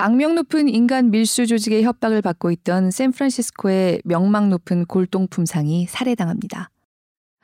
악명 0.00 0.34
높은 0.34 0.70
인간 0.70 1.10
밀수 1.10 1.46
조직의 1.46 1.84
협박을 1.84 2.22
받고 2.22 2.50
있던 2.52 2.90
샌프란시스코의 2.90 4.00
명망 4.06 4.48
높은 4.48 4.86
골동품상이 4.86 5.88
살해당합니다. 5.88 6.70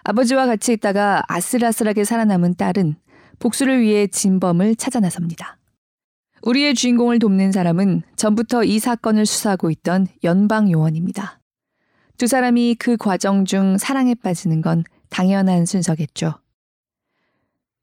아버지와 0.05 0.47
같이 0.47 0.73
있다가 0.73 1.23
아슬아슬하게 1.29 2.05
살아남은 2.05 2.55
딸은 2.55 2.97
복수를 3.41 3.83
위해 3.83 4.07
진범을 4.07 4.77
찾아 4.77 5.01
나섭니다. 5.01 5.59
우리의 6.43 6.75
주인공을 6.75 7.19
돕는 7.19 7.53
사람은 7.53 8.03
전부터 8.17 8.65
이 8.65 8.79
사건을 8.79 9.27
수사하고 9.27 9.71
있던 9.71 10.07
연방 10.25 10.71
요원입니다. 10.71 11.41
두 12.17 12.27
사람이 12.27 12.77
그 12.79 12.97
과정 12.97 13.45
중 13.45 13.77
사랑에 13.77 14.15
빠지는 14.15 14.63
건 14.63 14.85
당연한 15.11 15.67
순서겠죠. 15.67 16.33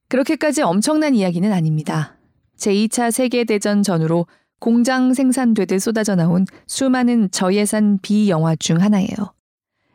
그렇게까지 0.08 0.64
엄청난 0.64 1.14
이야기는 1.14 1.52
아닙니다. 1.54 2.18
제2차 2.58 3.12
세계대전 3.12 3.84
전후로 3.84 4.26
공장 4.64 5.14
생산되듯 5.14 5.82
쏟아져 5.82 6.16
나온 6.16 6.46
수많은 6.68 7.30
저예산 7.32 8.00
B영화 8.02 8.56
중 8.56 8.80
하나예요. 8.80 9.34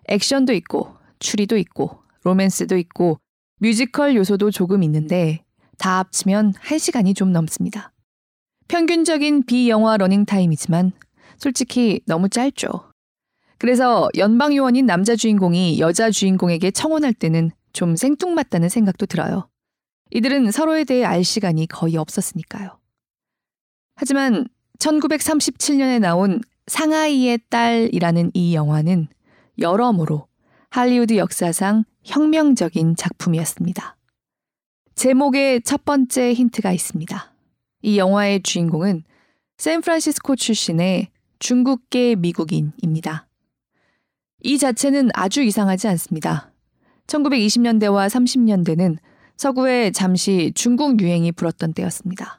액션도 0.09 0.53
있고, 0.53 0.95
추리도 1.21 1.57
있고, 1.57 2.03
로맨스도 2.25 2.77
있고, 2.77 3.19
뮤지컬 3.61 4.15
요소도 4.15 4.51
조금 4.51 4.83
있는데, 4.83 5.43
다 5.79 6.01
합치면 6.01 6.53
1시간이 6.53 7.17
좀 7.17 7.33
넘습니다. 7.33 7.95
평균적인 8.69 9.47
B영화 9.47 9.97
러닝 9.97 10.27
타임이지만, 10.27 10.93
솔직히 11.39 12.03
너무 12.05 12.29
짧죠. 12.29 12.93
그래서 13.57 14.11
연방 14.19 14.55
요원인 14.55 14.85
남자 14.85 15.17
주인공이 15.17 15.81
여자 15.81 16.11
주인공에게 16.11 16.73
청혼할 16.73 17.15
때는 17.15 17.53
좀 17.73 17.97
생뚱맞다는 17.97 18.69
생각도 18.69 19.07
들어요. 19.07 19.49
이들은 20.11 20.51
서로에 20.51 20.85
대해 20.85 21.07
알 21.07 21.25
시간이 21.25 21.69
거의 21.69 21.97
없었으니까요. 21.97 22.79
하지만 23.97 24.47
1937년에 24.79 26.01
나온 26.01 26.41
상하이의 26.67 27.41
딸이라는 27.51 28.31
이 28.35 28.55
영화는 28.55 29.09
여러모로 29.59 30.27
할리우드 30.71 31.17
역사상 31.17 31.85
혁명적인 32.05 32.97
작품이었습니다. 32.97 33.97
제목에 34.95 35.61
첫 35.61 35.85
번째 35.85 36.33
힌트가 36.33 36.73
있습니다. 36.73 37.35
이 37.83 37.99
영화의 37.99 38.43
주인공은 38.43 39.05
샌프란시스코 39.59 40.37
출신의 40.37 41.09
중국계 41.39 42.17
미국인입니다. 42.17 43.27
이 44.43 44.59
자체는 44.59 45.11
아주 45.15 45.43
이상하지 45.43 45.89
않습니다. 45.89 46.53
1920년대와 47.07 48.09
30년대는 48.09 48.99
서구에 49.37 49.91
잠시 49.93 50.53
중국 50.55 51.01
유행이 51.01 51.33
불었던 51.33 51.75
때였습니다. 51.75 52.38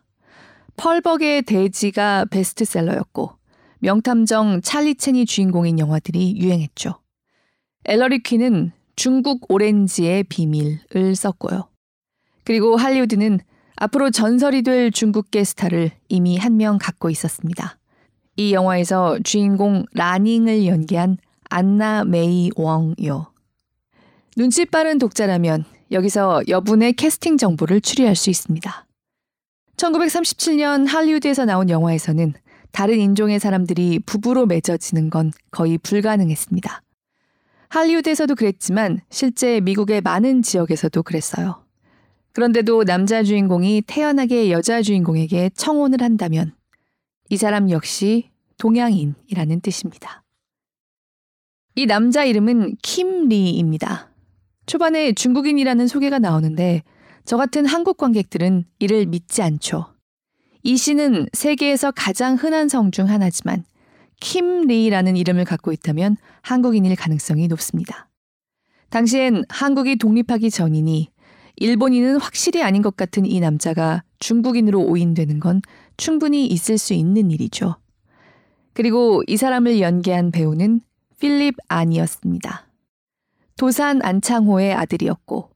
펄벅의 0.79 1.41
대지가 1.41 2.25
베스트셀러였고 2.31 3.31
명탐정 3.79 4.61
찰리 4.61 4.95
첸이 4.95 5.25
주인공인 5.25 5.77
영화들이 5.77 6.37
유행했죠. 6.37 6.95
엘러리 7.85 8.23
퀴는 8.23 8.71
중국 8.95 9.51
오렌지의 9.51 10.23
비밀을 10.23 11.15
썼고요. 11.15 11.67
그리고 12.45 12.77
할리우드는 12.77 13.39
앞으로 13.75 14.09
전설이 14.09 14.61
될 14.61 14.91
중국계 14.91 15.43
스타를 15.43 15.91
이미 16.07 16.37
한 16.37 16.55
명 16.55 16.77
갖고 16.77 17.09
있었습니다. 17.09 17.77
이 18.37 18.53
영화에서 18.53 19.19
주인공 19.23 19.85
라닝을 19.93 20.65
연기한 20.65 21.17
안나 21.49 22.05
메이 22.05 22.51
웡요. 22.55 23.33
눈치 24.37 24.65
빠른 24.65 24.97
독자라면 24.97 25.65
여기서 25.91 26.43
여분의 26.47 26.93
캐스팅 26.93 27.35
정보를 27.37 27.81
추리할 27.81 28.15
수 28.15 28.29
있습니다. 28.29 28.85
1937년 29.79 30.87
할리우드에서 30.87 31.45
나온 31.45 31.69
영화에서는 31.69 32.33
다른 32.71 32.99
인종의 32.99 33.39
사람들이 33.39 33.99
부부로 33.99 34.45
맺어지는 34.45 35.09
건 35.09 35.31
거의 35.51 35.77
불가능했습니다. 35.77 36.81
할리우드에서도 37.69 38.35
그랬지만 38.35 38.99
실제 39.09 39.61
미국의 39.61 40.01
많은 40.01 40.41
지역에서도 40.41 41.01
그랬어요. 41.03 41.63
그런데도 42.33 42.83
남자 42.83 43.23
주인공이 43.23 43.83
태연하게 43.87 44.51
여자 44.51 44.81
주인공에게 44.81 45.51
청혼을 45.55 46.01
한다면 46.01 46.53
이 47.29 47.37
사람 47.37 47.69
역시 47.69 48.29
동양인이라는 48.57 49.61
뜻입니다. 49.61 50.23
이 51.75 51.85
남자 51.85 52.25
이름은 52.25 52.75
킴리입니다. 52.81 54.09
초반에 54.65 55.13
중국인이라는 55.13 55.87
소개가 55.87 56.19
나오는데 56.19 56.83
저 57.29 57.37
같은 57.37 57.67
한국 57.67 57.97
관객들은 57.97 58.65
이를 58.79 59.05
믿지 59.05 59.43
않죠. 59.43 59.93
이 60.63 60.75
씨는 60.77 61.27
세계에서 61.31 61.91
가장 61.91 62.33
흔한 62.33 62.67
성 62.67 62.89
중 62.89 63.07
하나지만 63.07 63.65
킴리라는 64.19 65.15
이름을 65.15 65.45
갖고 65.45 65.71
있다면 65.71 66.17
한국인일 66.41 66.95
가능성이 66.95 67.47
높습니다. 67.47 68.09
당시엔 68.89 69.43
한국이 69.47 69.97
독립하기 69.97 70.49
전이니 70.49 71.11
일본인은 71.57 72.19
확실히 72.19 72.63
아닌 72.63 72.81
것 72.81 72.97
같은 72.97 73.27
이 73.27 73.39
남자가 73.39 74.01
중국인으로 74.17 74.81
오인되는 74.81 75.39
건 75.39 75.61
충분히 75.97 76.47
있을 76.47 76.79
수 76.79 76.95
있는 76.95 77.29
일이죠. 77.29 77.75
그리고 78.73 79.21
이 79.27 79.37
사람을 79.37 79.81
연기한 79.81 80.31
배우는 80.31 80.81
필립 81.19 81.57
안이었습니다. 81.67 82.65
도산 83.55 84.01
안창호의 84.01 84.73
아들이었고 84.73 85.51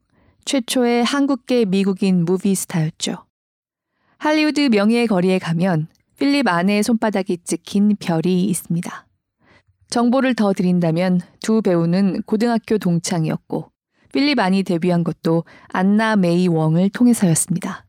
최초의 0.45 1.03
한국계 1.03 1.65
미국인 1.65 2.25
무비스타였죠. 2.25 3.25
할리우드 4.17 4.69
명예의 4.71 5.07
거리에 5.07 5.39
가면 5.39 5.87
필립 6.17 6.47
안의 6.47 6.83
손바닥이 6.83 7.39
찍힌 7.43 7.95
별이 7.99 8.45
있습니다. 8.45 9.07
정보를 9.89 10.33
더 10.33 10.53
드린다면 10.53 11.21
두 11.41 11.61
배우는 11.61 12.23
고등학교 12.23 12.77
동창이었고 12.77 13.69
필립 14.11 14.39
안이 14.39 14.63
데뷔한 14.63 15.03
것도 15.03 15.43
안나 15.67 16.15
메이 16.15 16.47
웡을 16.47 16.89
통해서였습니다. 16.89 17.85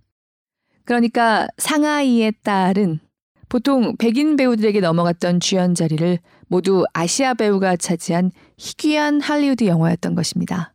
그러니까 0.85 1.47
상하이의 1.57 2.33
딸은 2.43 3.01
보통 3.49 3.97
백인 3.97 4.37
배우들에게 4.37 4.81
넘어갔던 4.81 5.41
주연 5.41 5.75
자리를 5.75 6.19
모두 6.49 6.85
아시아 6.93 7.35
배우가 7.35 7.77
차지한 7.77 8.33
희귀한 8.59 9.21
할리우드 9.21 9.65
영화였던 9.65 10.15
것입니다. 10.15 10.74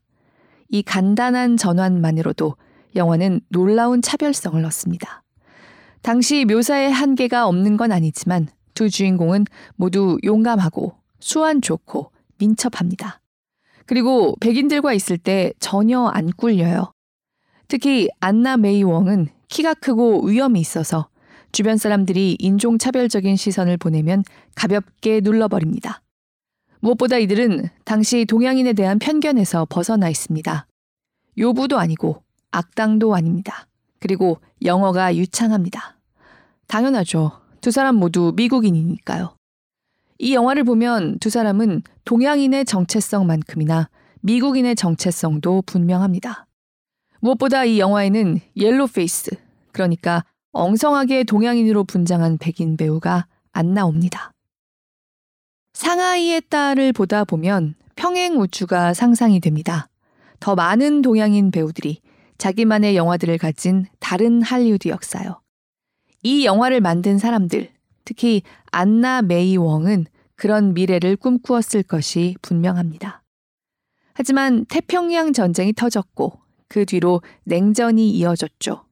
이 0.70 0.82
간단한 0.82 1.58
전환만으로도 1.58 2.56
영화는 2.96 3.42
놀라운 3.50 4.02
차별성을 4.02 4.64
얻습니다. 4.66 5.24
당시 6.02 6.46
묘사에 6.46 6.88
한계가 6.88 7.48
없는 7.48 7.78
건 7.78 7.92
아니지만 7.92 8.48
두 8.74 8.90
주인공은 8.90 9.46
모두 9.76 10.18
용감하고 10.24 10.94
수완 11.20 11.62
좋고 11.62 12.12
민첩합니다. 12.38 13.20
그리고 13.86 14.36
백인들과 14.40 14.94
있을 14.94 15.18
때 15.18 15.52
전혀 15.60 16.06
안 16.06 16.32
꿀려요. 16.32 16.94
특히 17.68 18.08
안나 18.20 18.58
메이 18.58 18.84
웡은 18.84 19.28
키가 19.50 19.74
크고 19.76 20.28
위험이 20.28 20.60
있어서 20.62 21.10
주변 21.52 21.78
사람들이 21.78 22.38
인종차별적인 22.40 23.36
시선을 23.36 23.78
보내면 23.78 24.24
가볍게 24.56 25.20
눌러버립니다. 25.22 26.02
무엇보다 26.82 27.18
이들은 27.18 27.70
당시 27.84 28.26
동양인에 28.26 28.74
대한 28.74 29.00
편견에서 29.00 29.68
벗어나 29.70 30.10
있습니다. 30.10 30.66
요부도 31.38 31.78
아니고 31.78 32.24
악당도 32.52 33.16
아닙니다. 33.16 33.68
그리고 34.00 34.40
영어가 34.64 35.16
유창합니다. 35.16 35.98
당연하죠. 36.68 37.32
두 37.62 37.72
사람 37.72 37.96
모두 37.96 38.34
미국인이니까요. 38.36 39.36
이 40.20 40.34
영화를 40.34 40.64
보면 40.64 41.20
두 41.20 41.30
사람은 41.30 41.82
동양인의 42.06 42.66
정체성만큼이나 42.66 43.90
미국인의 44.22 44.76
정체성도 44.76 45.64
분명합니다. 45.66 46.46
무엇보다 47.22 47.66
이 47.66 47.80
영화에는 47.80 48.40
yellow 48.56 48.88
face, 48.88 49.32
그러니까 49.72 50.24
엉성하게 50.52 51.26
동양인으로 51.26 51.84
분장한 51.84 52.38
백인 52.38 52.76
배우가 52.76 53.28
안 53.52 53.74
나옵니다. 53.74 54.32
상하이의 55.80 56.42
딸을 56.50 56.92
보다 56.92 57.24
보면 57.24 57.74
평행 57.96 58.38
우주가 58.42 58.94
상상이 58.94 59.40
됩니다. 59.40 59.88
더 60.42 60.54
많은 60.54 61.02
동양인 61.02 61.52
배우들이 61.52 62.02
자기만의 62.38 62.98
영화들을 62.98 63.38
가진 63.38 63.86
다른 64.00 64.42
할리우드 64.42 64.90
역사요. 64.90 65.40
이 66.22 66.44
영화를 66.44 66.82
만든 66.82 67.18
사람들, 67.18 67.70
특히 68.04 68.42
안나 68.74 69.22
메이 69.22 69.56
웡은 69.56 70.08
그런 70.36 70.74
미래를 70.74 71.16
꿈꾸었을 71.16 71.84
것이 71.84 72.36
분명합니다. 72.42 73.24
하지만 74.14 74.66
태평양 74.66 75.32
전쟁이 75.32 75.72
터졌고 75.72 76.42
그 76.68 76.86
뒤로 76.86 77.22
냉전이 77.46 78.10
이어졌죠. 78.10 78.84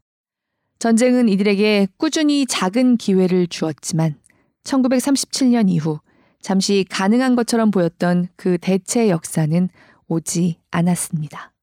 전쟁은 0.80 1.28
이들에게 1.28 1.90
꾸준히 1.98 2.46
작은 2.46 2.96
기회를 2.96 3.48
주었지만 3.48 4.16
1937년 4.64 5.70
이후 5.70 6.00
잠시 6.42 6.86
가능한 6.90 7.36
것처럼 7.36 7.72
보였던 7.72 8.28
그 8.36 8.58
대체 8.60 9.10
역사는 9.10 9.70
오지 10.08 10.60
않았습니다. 10.72 11.54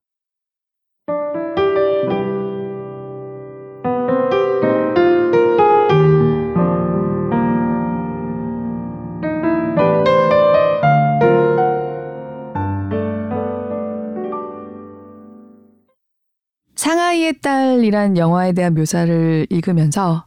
상하이의 16.76 17.40
딸이란 17.40 18.18
영화에 18.18 18.52
대한 18.52 18.74
묘사를 18.74 19.46
읽으면서 19.48 20.26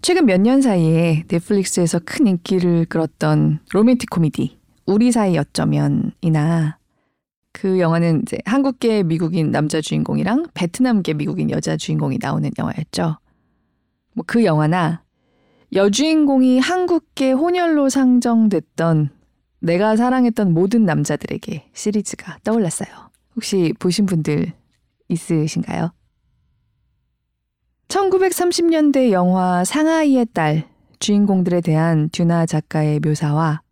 최근 0.00 0.26
몇 0.26 0.40
년 0.40 0.62
사이에 0.62 1.24
넷플릭스에서 1.28 1.98
큰 2.04 2.26
인기를 2.26 2.86
끌었던 2.86 3.60
로맨틱 3.72 4.10
코미디 4.10 4.58
우리 4.86 5.12
사이 5.12 5.36
어쩌면이나 5.36 6.78
그 7.52 7.80
영화는 7.80 8.22
이제 8.22 8.38
한국계 8.44 9.02
미국인 9.02 9.50
남자 9.50 9.80
주인공이랑 9.80 10.46
베트남계 10.54 11.14
미국인 11.14 11.50
여자 11.50 11.76
주인공이 11.76 12.18
나오는 12.20 12.48
영화였죠. 12.58 13.18
뭐 14.14 14.24
그 14.26 14.44
영화나 14.44 15.02
여주인공이 15.74 16.60
한국계 16.60 17.32
혼혈로 17.32 17.88
상정됐던 17.88 19.10
내가 19.60 19.96
사랑했던 19.96 20.54
모든 20.54 20.84
남자들에게 20.84 21.70
시리즈가 21.74 22.38
떠올랐어요. 22.44 22.88
혹시 23.36 23.74
보신 23.78 24.06
분들 24.06 24.52
있으신가요? 25.08 25.92
1930년대 27.88 29.12
영화 29.12 29.64
상하이의 29.64 30.26
딸 30.34 30.68
주인공들에 30.98 31.62
대한 31.62 32.10
듀나 32.10 32.44
작가의 32.44 33.00
묘사와 33.00 33.62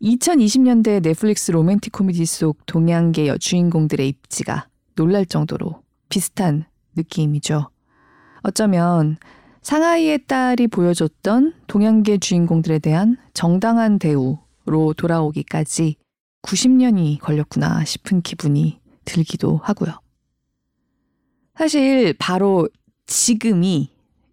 2020년대 0.00 1.02
넷플릭스 1.02 1.50
로맨틱 1.50 1.92
코미디 1.92 2.24
속 2.24 2.64
동양계 2.64 3.26
여주인공들의 3.26 4.08
입지가 4.08 4.68
놀랄 4.94 5.26
정도로 5.26 5.82
비슷한 6.08 6.64
느낌이죠. 6.96 7.68
어쩌면 8.42 9.18
상하이의 9.60 10.26
딸이 10.26 10.68
보여줬던 10.68 11.54
동양계 11.66 12.18
주인공들에 12.18 12.78
대한 12.78 13.18
정당한 13.34 13.98
대우로 13.98 14.94
돌아오기까지 14.96 15.96
90년이 16.42 17.20
걸렸구나 17.20 17.84
싶은 17.84 18.22
기분이 18.22 18.80
들기도 19.04 19.58
하고요. 19.62 20.00
사실 21.54 22.14
바로 22.18 22.68
지금이 23.06 23.90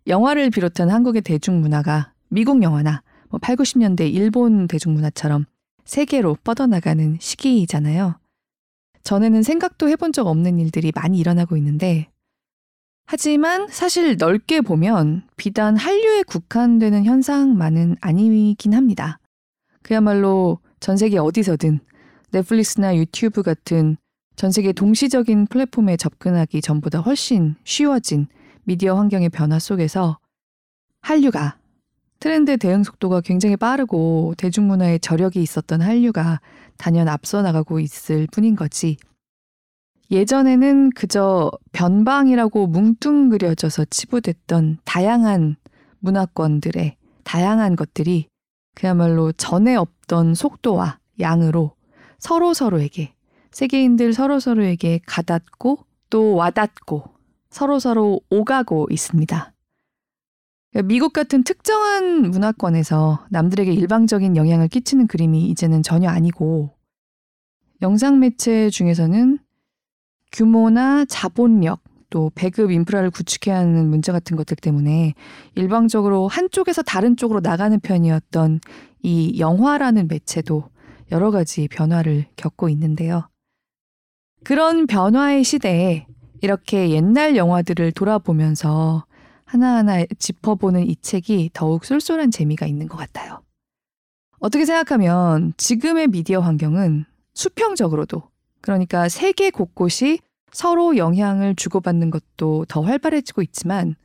영화를 0.07 0.49
비롯한 0.49 0.89
한국의 0.89 1.21
대중문화가 1.21 2.13
미국 2.29 2.63
영화나 2.63 3.03
뭐 3.29 3.39
8, 3.39 3.55
90년대 3.55 4.11
일본 4.13 4.67
대중문화처럼 4.67 5.45
세계로 5.85 6.37
뻗어나가는 6.43 7.17
시기이잖아요. 7.19 8.19
전에는 9.03 9.43
생각도 9.43 9.89
해본 9.89 10.13
적 10.13 10.27
없는 10.27 10.59
일들이 10.59 10.91
많이 10.95 11.19
일어나고 11.19 11.57
있는데, 11.57 12.09
하지만 13.05 13.67
사실 13.67 14.15
넓게 14.17 14.61
보면 14.61 15.27
비단 15.35 15.75
한류에 15.75 16.23
국한되는 16.23 17.03
현상만은 17.03 17.97
아니긴 17.99 18.73
합니다. 18.73 19.19
그야말로 19.81 20.59
전 20.79 20.95
세계 20.95 21.17
어디서든 21.17 21.79
넷플릭스나 22.31 22.95
유튜브 22.95 23.43
같은 23.43 23.97
전 24.35 24.51
세계 24.51 24.71
동시적인 24.71 25.47
플랫폼에 25.47 25.97
접근하기 25.97 26.61
전보다 26.61 26.99
훨씬 26.99 27.55
쉬워진 27.65 28.27
미디어 28.65 28.95
환경의 28.95 29.29
변화 29.29 29.59
속에서 29.59 30.17
한류가 31.01 31.57
트렌드 32.19 32.57
대응 32.57 32.83
속도가 32.83 33.21
굉장히 33.21 33.57
빠르고 33.57 34.35
대중문화에 34.37 34.99
저력이 34.99 35.41
있었던 35.41 35.81
한류가 35.81 36.39
단연 36.77 37.09
앞서 37.09 37.41
나가고 37.41 37.81
있을 37.81 38.27
뿐인 38.31 38.55
거지. 38.55 38.95
예전에는 40.09 40.91
그저 40.91 41.51
변방이라고 41.73 42.67
뭉뚱그려져서 42.67 43.85
치부됐던 43.85 44.77
다양한 44.85 45.57
문화권들의 45.99 46.95
다양한 47.23 47.75
것들이 47.75 48.27
그야말로 48.75 49.31
전에 49.33 49.75
없던 49.75 50.35
속도와 50.35 50.99
양으로 51.19 51.75
서로 52.19 52.53
서로에게, 52.53 53.13
세계인들 53.51 54.13
서로 54.13 54.39
서로에게 54.39 55.01
가닿고 55.05 55.79
또 56.09 56.35
와닿고 56.35 57.12
서로서로 57.53 58.19
오가고 58.29 58.87
있습니다. 58.89 59.53
미국 60.85 61.13
같은 61.13 61.43
특정한 61.43 62.31
문화권에서 62.31 63.27
남들에게 63.29 63.71
일방적인 63.71 64.35
영향을 64.35 64.67
끼치는 64.67 65.05
그림이 65.05 65.47
이제는 65.49 65.83
전혀 65.83 66.09
아니고 66.09 66.71
영상 67.83 68.19
매체 68.19 68.71
중에서는 68.71 69.37
규모나 70.31 71.05
자본력 71.05 71.81
또 72.09 72.31
배급 72.33 72.71
인프라를 72.71 73.11
구축해야 73.11 73.55
하는 73.59 73.87
문제 73.87 74.11
같은 74.11 74.35
것들 74.35 74.57
때문에 74.57 75.13
일방적으로 75.53 76.27
한쪽에서 76.27 76.81
다른 76.81 77.15
쪽으로 77.15 77.39
나가는 77.39 77.79
편이었던 77.79 78.61
이 79.03 79.39
영화라는 79.39 80.07
매체도 80.07 80.69
여러 81.11 81.29
가지 81.29 81.67
변화를 81.67 82.25
겪고 82.35 82.69
있는데요. 82.69 83.29
그런 84.43 84.87
변화의 84.87 85.43
시대에 85.43 86.07
이렇게 86.43 86.89
옛날 86.89 87.37
영화들을 87.37 87.93
돌아보면서 87.93 89.05
하나하나 89.45 90.03
짚어보는 90.19 90.89
이 90.89 90.97
책이 90.97 91.51
더욱 91.53 91.85
쏠쏠한 91.85 92.31
재미가 92.31 92.65
있는 92.65 92.89
것 92.89 92.97
같아요. 92.97 93.41
어떻게 94.39 94.65
생각하면 94.65 95.53
지금의 95.55 96.09
미디어 96.09 96.41
환경은 96.41 97.05
수평적으로도 97.33 98.23
그러니까 98.59 99.07
세계 99.07 99.51
곳곳이 99.51 100.19
서로 100.51 100.97
영향을 100.97 101.55
주고받는 101.55 102.11
것도 102.11 102.65
더 102.67 102.81
활발해지고 102.81 103.41
있지만 103.41 103.95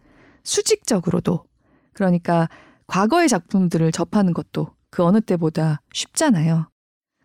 수직적으로도 0.44 1.44
그러니까 1.92 2.48
과거의 2.87 3.29
작품들을 3.29 3.90
접하는 3.90 4.33
것도 4.33 4.68
그 4.90 5.03
어느 5.03 5.20
때보다 5.20 5.81
쉽잖아요. 5.92 6.70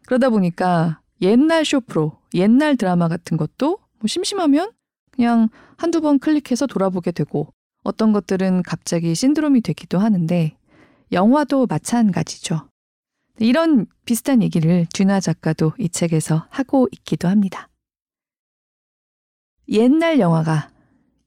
그러다 0.08 0.32
보니까 0.32 1.02
옛날 1.22 1.66
쇼프로, 1.66 2.18
옛날 2.34 2.78
드라마 2.78 3.08
같은 3.08 3.38
것도 3.38 3.78
뭐 4.00 4.08
심심하면 4.08 4.72
그냥 5.16 5.50
한두 5.78 6.02
번 6.02 6.20
클릭해서 6.20 6.68
돌아보게 6.68 7.12
되고 7.12 7.54
어떤 7.84 8.14
것들은 8.14 8.64
갑자기 8.64 9.16
신드롬이 9.16 9.62
되기도 9.62 10.00
하는데 10.00 10.56
영화도 11.12 11.68
마찬가지죠. 11.68 12.68
이런 13.40 13.88
비슷한 14.06 14.42
얘기를 14.42 14.86
듀나 14.94 15.20
작가도 15.20 15.74
이 15.80 15.90
책에서 15.90 16.48
하고 16.50 16.88
있기도 16.92 17.28
합니다. 17.28 17.70
옛날 19.70 20.20
영화가 20.20 20.70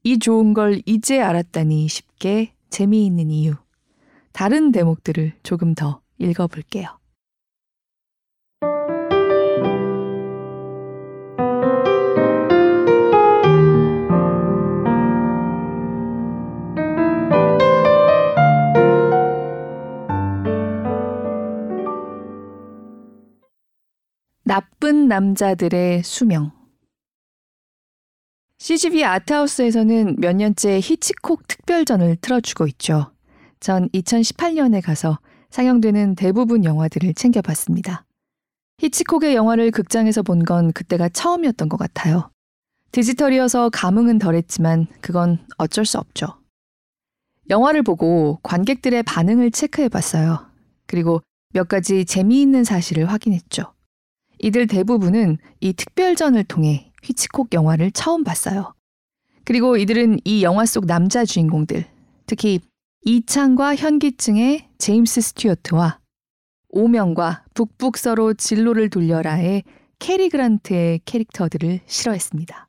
이 0.03 0.19
좋은 0.19 0.53
걸 0.53 0.81
이제 0.85 1.19
알았다니 1.19 1.87
쉽게 1.87 2.53
재미있는 2.69 3.29
이유. 3.29 3.55
다른 4.31 4.71
대목들을 4.71 5.33
조금 5.43 5.73
더 5.73 6.01
읽어볼게요. 6.17 6.96
나쁜 24.47 25.09
남자들의 25.09 26.03
수명. 26.03 26.53
CGV 28.59 29.03
아트하우스에서는 29.03 30.15
몇 30.19 30.37
년째 30.37 30.79
히치콕 30.79 31.45
특별전을 31.49 32.15
틀어주고 32.21 32.65
있죠. 32.67 33.11
전 33.59 33.89
2018년에 33.89 34.81
가서 34.81 35.19
상영되는 35.49 36.15
대부분 36.15 36.63
영화들을 36.63 37.13
챙겨봤습니다. 37.13 38.05
히치콕의 38.79 39.35
영화를 39.35 39.69
극장에서 39.71 40.23
본 40.23 40.45
건 40.45 40.71
그때가 40.71 41.09
처음이었던 41.09 41.67
것 41.67 41.75
같아요. 41.75 42.31
디지털이어서 42.93 43.69
감흥은 43.69 44.17
덜했지만 44.17 44.87
그건 45.01 45.45
어쩔 45.57 45.83
수 45.83 45.97
없죠. 45.97 46.39
영화를 47.49 47.83
보고 47.83 48.39
관객들의 48.43 49.03
반응을 49.03 49.51
체크해 49.51 49.89
봤어요. 49.89 50.49
그리고 50.85 51.21
몇 51.53 51.67
가지 51.67 52.05
재미있는 52.05 52.63
사실을 52.63 53.11
확인했죠. 53.11 53.73
이들 54.39 54.67
대부분은 54.67 55.37
이 55.59 55.73
특별전을 55.73 56.43
통해 56.45 56.91
히치콕 57.03 57.53
영화를 57.53 57.91
처음 57.91 58.23
봤어요. 58.23 58.73
그리고 59.43 59.77
이들은 59.77 60.19
이 60.25 60.43
영화 60.43 60.65
속 60.65 60.85
남자 60.85 61.25
주인공들, 61.25 61.85
특히 62.25 62.59
이창과 63.05 63.75
현기증의 63.75 64.67
제임스 64.77 65.21
스튜어트와 65.21 65.99
오명과 66.69 67.45
북북서로 67.53 68.33
진로를 68.33 68.89
돌려라의 68.89 69.63
캐리 69.99 70.29
그란트의 70.29 71.01
캐릭터들을 71.05 71.79
싫어했습니다. 71.85 72.67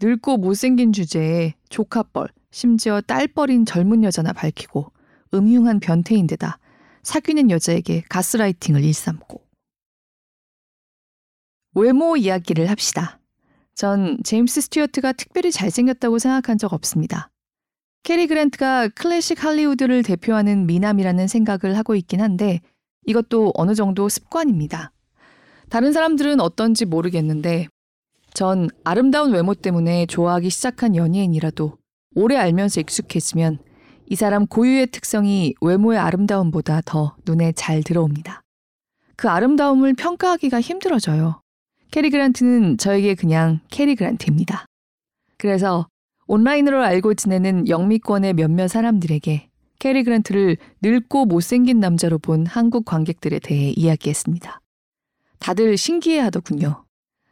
늙고 0.00 0.36
못생긴 0.36 0.92
주제에 0.92 1.54
조카뻘, 1.68 2.28
심지어 2.50 3.00
딸뻘인 3.00 3.66
젊은 3.66 4.04
여자나 4.04 4.32
밝히고 4.32 4.92
음흉한 5.34 5.80
변태인데다 5.80 6.58
사귀는 7.02 7.50
여자에게 7.50 8.04
가스라이팅을 8.08 8.84
일삼고 8.84 9.41
외모 11.74 12.16
이야기를 12.16 12.68
합시다. 12.70 13.18
전 13.74 14.18
제임스 14.22 14.60
스튜어트가 14.62 15.12
특별히 15.12 15.50
잘생겼다고 15.50 16.18
생각한 16.18 16.58
적 16.58 16.72
없습니다. 16.72 17.30
캐리 18.02 18.26
그랜트가 18.26 18.88
클래식 18.88 19.44
할리우드를 19.44 20.02
대표하는 20.02 20.66
미남이라는 20.66 21.28
생각을 21.28 21.76
하고 21.76 21.94
있긴 21.94 22.20
한데 22.20 22.60
이것도 23.06 23.52
어느 23.54 23.74
정도 23.74 24.08
습관입니다. 24.08 24.92
다른 25.68 25.92
사람들은 25.92 26.40
어떤지 26.40 26.84
모르겠는데 26.84 27.68
전 28.34 28.68
아름다운 28.84 29.32
외모 29.32 29.54
때문에 29.54 30.06
좋아하기 30.06 30.50
시작한 30.50 30.96
연예인이라도 30.96 31.76
오래 32.14 32.36
알면서 32.36 32.80
익숙해지면 32.80 33.58
이 34.06 34.16
사람 34.16 34.46
고유의 34.46 34.88
특성이 34.88 35.54
외모의 35.60 35.98
아름다움보다 35.98 36.82
더 36.84 37.16
눈에 37.24 37.52
잘 37.52 37.82
들어옵니다. 37.82 38.42
그 39.16 39.28
아름다움을 39.28 39.94
평가하기가 39.94 40.60
힘들어져요. 40.60 41.41
캐리 41.92 42.08
그란트는 42.08 42.78
저에게 42.78 43.14
그냥 43.14 43.60
캐리 43.70 43.96
그란트입니다. 43.96 44.64
그래서 45.36 45.86
온라인으로 46.26 46.82
알고 46.82 47.12
지내는 47.12 47.68
영미권의 47.68 48.32
몇몇 48.32 48.68
사람들에게 48.68 49.50
캐리 49.78 50.02
그란트를 50.02 50.56
늙고 50.80 51.26
못생긴 51.26 51.80
남자로 51.80 52.18
본 52.18 52.46
한국 52.46 52.86
관객들에 52.86 53.40
대해 53.40 53.74
이야기했습니다. 53.76 54.62
다들 55.38 55.76
신기해 55.76 56.18
하더군요. 56.20 56.86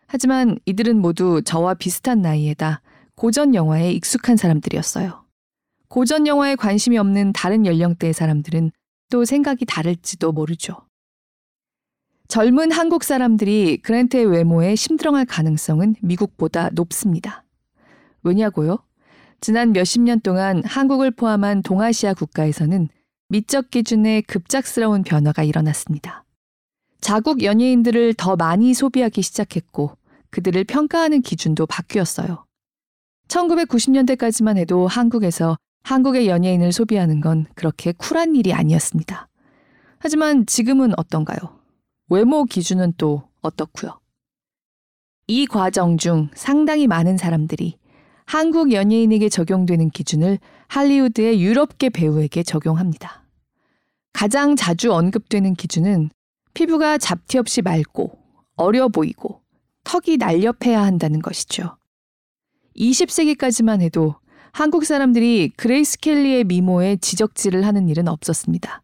하지만 0.07 0.59
이들은 0.67 0.99
모두 0.99 1.41
저와 1.43 1.73
비슷한 1.73 2.21
나이에다 2.21 2.83
고전 3.15 3.55
영화에 3.55 3.93
익숙한 3.93 4.37
사람들이었어요. 4.37 5.25
고전 5.89 6.27
영화에 6.27 6.57
관심이 6.57 6.99
없는 6.99 7.33
다른 7.33 7.65
연령대의 7.65 8.13
사람들은 8.13 8.73
또 9.11 9.25
생각이 9.25 9.65
다를지도 9.65 10.33
모르죠. 10.33 10.77
젊은 12.31 12.71
한국 12.71 13.03
사람들이 13.03 13.79
그랜트의 13.79 14.25
외모에 14.25 14.77
심드렁할 14.77 15.27
가능성은 15.27 15.97
미국보다 16.01 16.71
높습니다. 16.75 17.43
왜냐고요? 18.23 18.79
지난 19.41 19.73
몇십 19.73 20.03
년 20.03 20.21
동안 20.21 20.63
한국을 20.65 21.11
포함한 21.11 21.63
동아시아 21.65 22.15
국가에서는 22.15 22.89
미적 23.31 23.71
기준의 23.71 24.23
급작스러운 24.23 25.03
변화가 25.03 25.43
일어났습니다. 25.43 26.25
자국 27.01 27.43
연예인들을 27.43 28.15
더 28.15 28.37
많이 28.37 28.75
소비하기 28.75 29.23
시작했고 29.23 29.97
그들을 30.31 30.63
평가하는 30.63 31.23
기준도 31.23 31.67
바뀌었어요. 31.67 32.45
1990년대까지만 33.27 34.57
해도 34.57 34.87
한국에서 34.87 35.59
한국의 35.83 36.29
연예인을 36.29 36.71
소비하는 36.71 37.21
건 37.21 37.47
그렇게 37.57 37.91
쿨한 37.91 38.37
일이 38.37 38.53
아니었습니다. 38.53 39.27
하지만 39.99 40.47
지금은 40.47 40.93
어떤가요? 40.97 41.60
외모 42.11 42.45
기준은 42.45 42.95
또 42.99 43.23
어떻고요? 43.41 44.01
이 45.29 45.47
과정 45.47 45.97
중 45.97 46.29
상당히 46.35 46.89
많은 46.89 47.17
사람들이 47.17 47.79
한국 48.27 48.73
연예인에게 48.73 49.29
적용되는 49.29 49.91
기준을 49.91 50.41
할리우드의 50.67 51.41
유럽계 51.41 51.91
배우에게 51.91 52.43
적용합니다. 52.43 53.25
가장 54.13 54.57
자주 54.57 54.93
언급되는 54.93 55.55
기준은 55.55 56.11
피부가 56.53 56.99
잡티 56.99 57.39
없이 57.39 57.63
맑고 57.63 58.19
어려 58.57 58.89
보이고 58.89 59.41
턱이 59.85 60.17
날렵해야 60.17 60.83
한다는 60.83 61.23
것이죠. 61.23 61.77
20세기까지만 62.77 63.83
해도 63.83 64.17
한국 64.51 64.85
사람들이 64.85 65.51
그레이스 65.57 66.01
켈리의 66.01 66.43
미모에 66.43 66.97
지적질을 66.97 67.65
하는 67.65 67.89
일은 67.89 68.09
없었습니다. 68.09 68.83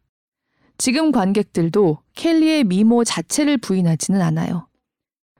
지금 0.79 1.13
관객들도 1.13 1.99
켈리의 2.15 2.65
미모 2.65 3.05
자체를 3.05 3.59
부인하지는 3.59 4.21
않아요. 4.21 4.69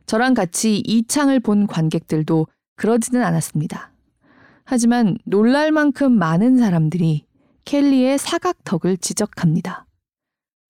저랑 0.07 0.35
같이 0.35 0.83
이창을 0.85 1.41
본 1.41 1.67
관객들도 1.67 2.47
그러지는 2.77 3.23
않았습니다. 3.23 3.93
하지만 4.65 5.17
놀랄 5.25 5.73
만큼 5.73 6.13
많은 6.13 6.59
사람들이 6.59 7.27
켈리의 7.65 8.19
사각턱을 8.19 8.97
지적합니다. 8.99 9.87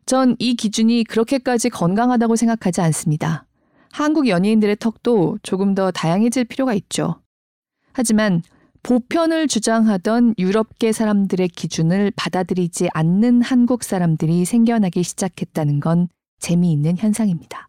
전 0.06 0.36
이 0.38 0.54
기준이 0.54 1.04
그렇게까지 1.04 1.68
건강하다고 1.70 2.36
생각하지 2.36 2.80
않습니다. 2.80 3.44
한국 3.90 4.28
연예인들의 4.28 4.76
턱도 4.76 5.38
조금 5.42 5.74
더 5.74 5.90
다양해질 5.90 6.44
필요가 6.44 6.74
있죠. 6.74 7.20
하지만 7.92 8.42
보편을 8.86 9.48
주장하던 9.48 10.36
유럽계 10.38 10.92
사람들의 10.92 11.48
기준을 11.48 12.12
받아들이지 12.14 12.88
않는 12.94 13.42
한국 13.42 13.82
사람들이 13.82 14.44
생겨나기 14.44 15.02
시작했다는 15.02 15.80
건 15.80 16.06
재미있는 16.38 16.96
현상입니다. 16.96 17.68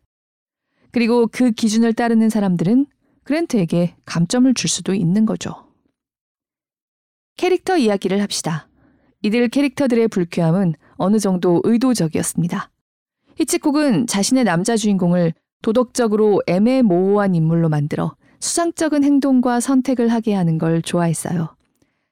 그리고 0.92 1.26
그 1.26 1.50
기준을 1.50 1.94
따르는 1.94 2.30
사람들은 2.30 2.86
그랜트에게 3.24 3.96
감점을 4.06 4.54
줄 4.54 4.70
수도 4.70 4.94
있는 4.94 5.26
거죠. 5.26 5.66
캐릭터 7.36 7.78
이야기를 7.78 8.22
합시다. 8.22 8.70
이들 9.24 9.50
캐릭터들의 9.50 10.10
불쾌함은 10.10 10.76
어느 10.98 11.18
정도 11.18 11.62
의도적이었습니다. 11.64 12.70
히치콕은 13.38 14.06
자신의 14.06 14.44
남자 14.44 14.78
주인공을 14.78 15.34
도덕적으로 15.64 16.44
애매모호한 16.46 17.34
인물로 17.34 17.70
만들어 17.70 18.16
수상적인 18.40 19.04
행동과 19.04 19.60
선택을 19.60 20.10
하게 20.10 20.34
하는 20.34 20.58
걸 20.58 20.82
좋아했어요. 20.82 21.56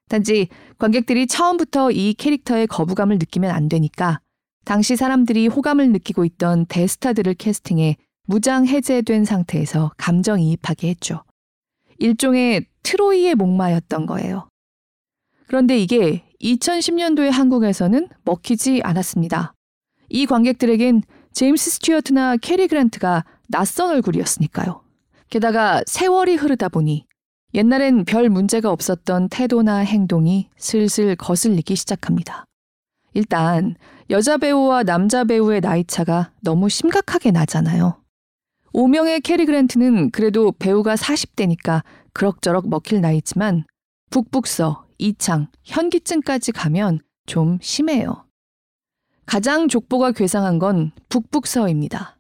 단지 0.08 0.50
관객들이 0.78 1.28
처음부터 1.28 1.92
이 1.92 2.14
캐릭터의 2.14 2.68
거부감을 2.68 3.18
느끼면 3.18 3.52
안 3.52 3.68
되니까 3.70 4.20
당시 4.64 4.96
사람들이 4.96 5.48
호감을 5.48 5.92
느끼고 5.92 6.26
있던 6.26 6.66
대스타들을 6.68 7.34
캐스팅해 7.36 7.98
무장 8.28 8.66
해제된 8.66 9.26
상태에서 9.26 9.92
감정이입하게 9.98 10.90
했죠. 10.90 11.24
일종의 12.00 12.66
트로이의 12.84 13.36
목마였던 13.36 14.06
거예요. 14.06 14.50
그런데 15.48 15.78
이게 15.78 16.24
2010년도의 16.42 17.32
한국에서는 17.32 18.10
먹히지 18.24 18.82
않았습니다. 18.84 19.54
이 20.10 20.26
관객들에겐 20.26 21.04
제임스 21.34 21.72
스튜어트나 21.72 22.38
캐리 22.38 22.68
그랜트가 22.68 23.26
낯선 23.48 23.90
얼굴이었으니까요. 23.92 24.85
게다가 25.36 25.82
세월이 25.86 26.36
흐르다 26.36 26.70
보니 26.70 27.06
옛날엔 27.56 28.06
별 28.06 28.30
문제가 28.30 28.72
없었던 28.72 29.28
태도나 29.28 29.80
행동이 29.80 30.48
슬슬 30.56 31.18
거슬리기 31.18 31.76
시작합니다. 31.76 32.46
일단 33.14 33.76
여자 34.10 34.38
배우와 34.38 34.84
남자 34.84 35.26
배우의 35.26 35.60
나이 35.60 35.84
차가 35.84 36.32
너무 36.40 36.70
심각하게 36.70 37.32
나잖아요. 37.32 38.02
오명의 38.72 39.20
캐리 39.20 39.46
그랜트는 39.46 40.12
그래도 40.12 40.54
배우가 40.54 40.96
40대니까 40.96 41.84
그럭저럭 42.14 42.70
먹힐 42.70 43.02
나이지만 43.02 43.66
북북서, 44.12 44.86
이창, 45.00 45.48
현기증까지 45.66 46.54
가면 46.54 47.02
좀 47.26 47.58
심해요. 47.62 48.26
가장 49.26 49.68
족보가 49.68 50.14
괴상한 50.14 50.60
건 50.60 50.94
북북서입니다. 51.10 52.15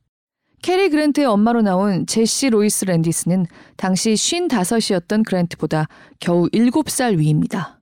캐리 0.65 0.89
그랜트의 0.89 1.27
엄마로 1.27 1.61
나온 1.61 2.07
제시 2.07 2.49
로이스 2.49 2.85
랜디스는 2.85 3.45
당시 3.77 4.13
55이었던 4.13 5.23
그랜트보다 5.23 5.87
겨우 6.19 6.49
7살 6.49 7.19
위입니다. 7.19 7.79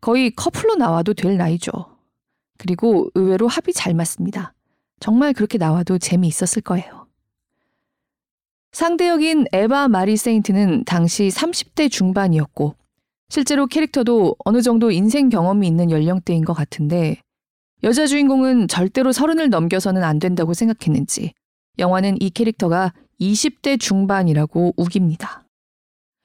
거의 0.00 0.30
커플로 0.36 0.76
나와도 0.76 1.14
될 1.14 1.36
나이죠. 1.36 1.72
그리고 2.56 3.10
의외로 3.16 3.48
합이 3.48 3.72
잘 3.72 3.94
맞습니다. 3.94 4.54
정말 5.00 5.32
그렇게 5.32 5.58
나와도 5.58 5.98
재미있었을 5.98 6.62
거예요. 6.62 7.08
상대 8.70 9.08
역인 9.08 9.46
에바 9.52 9.88
마리 9.88 10.16
세인트는 10.16 10.84
당시 10.84 11.26
30대 11.34 11.90
중반이었고 11.90 12.76
실제로 13.28 13.66
캐릭터도 13.66 14.36
어느 14.44 14.62
정도 14.62 14.92
인생 14.92 15.30
경험이 15.30 15.66
있는 15.66 15.90
연령대인 15.90 16.44
것 16.44 16.52
같은데 16.52 17.16
여자 17.82 18.06
주인공은 18.06 18.68
절대로 18.68 19.10
서른을 19.10 19.50
넘겨서는 19.50 20.04
안 20.04 20.20
된다고 20.20 20.54
생각했는지 20.54 21.32
영화는 21.78 22.20
이 22.20 22.30
캐릭터가 22.30 22.92
20대 23.20 23.78
중반이라고 23.78 24.74
우깁니다. 24.76 25.44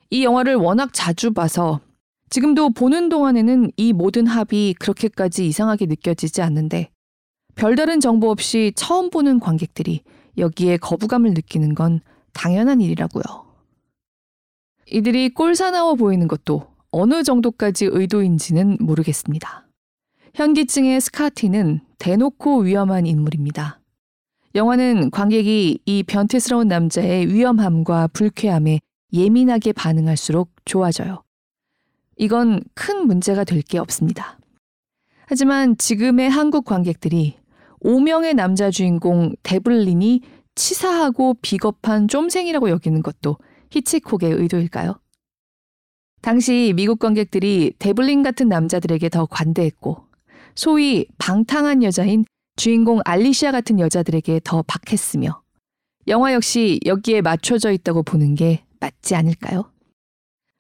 이 0.10 0.24
영화를 0.24 0.56
워낙 0.56 0.92
자주 0.94 1.34
봐서 1.34 1.80
지금도 2.30 2.72
보는 2.72 3.10
동안에는 3.10 3.72
이 3.78 3.94
모든 3.94 4.28
합이 4.28 4.76
그렇게까지 4.80 5.48
이상하게 5.48 5.86
느껴지지 5.86 6.42
않는데 6.42 6.90
별다른 7.56 8.00
정보 8.00 8.30
없이 8.30 8.74
처음 8.76 9.10
보는 9.10 9.40
관객들이 9.40 10.02
여기에 10.38 10.78
거부감을 10.78 11.34
느끼는 11.34 11.76
건 11.76 12.02
당연한 12.34 12.82
일이라고요. 12.82 13.24
이들이 14.88 15.30
꼴사나워 15.30 15.96
보이는 15.96 16.28
것도 16.28 16.68
어느 16.92 17.24
정도까지 17.24 17.86
의도인지는 17.92 18.78
모르겠습니다. 18.80 19.68
현기증의 20.34 21.00
스카티는 21.02 21.80
대놓고 21.98 22.60
위험한 22.60 23.06
인물입니다. 23.06 23.80
영화는 24.56 25.12
관객이 25.12 25.80
이 25.86 26.04
변태스러운 26.04 26.70
남자의 26.70 27.28
위험함과 27.28 28.08
불쾌함에 28.14 28.80
예민하게 29.12 29.74
반응할수록 29.74 30.50
좋아져요. 30.64 31.24
이건 32.18 32.62
큰 32.74 33.06
문제가 33.06 33.44
될 33.44 33.62
게 33.62 33.78
없습니다. 33.80 34.40
하지만 35.28 35.78
지금의 35.78 36.30
한국 36.30 36.64
관객들이 36.64 37.36
오명의 37.82 38.34
남자 38.36 38.72
주인공 38.72 39.34
데블린이 39.44 40.22
치사하고 40.56 41.36
비겁한 41.42 42.08
쫌생이라고 42.08 42.70
여기는 42.70 43.02
것도 43.04 43.38
히치콕의 43.72 44.32
의도일까요? 44.32 45.00
당시 46.22 46.72
미국 46.76 47.00
관객들이 47.00 47.74
데블린 47.78 48.24
같은 48.24 48.48
남자들에게 48.48 49.10
더 49.10 49.26
관대했고 49.26 50.06
소위 50.56 51.08
방탕한 51.18 51.84
여자인 51.84 52.24
주인공 52.56 53.02
알리시아 53.04 53.52
같은 53.52 53.80
여자들에게 53.80 54.42
더 54.44 54.64
박했으며 54.64 55.42
영화 56.08 56.34
역시 56.34 56.80
여기에 56.86 57.22
맞춰져 57.22 57.72
있다고 57.72 58.04
보는 58.04 58.36
게 58.36 58.64
맞지 58.80 59.16
않을까요? 59.16 59.72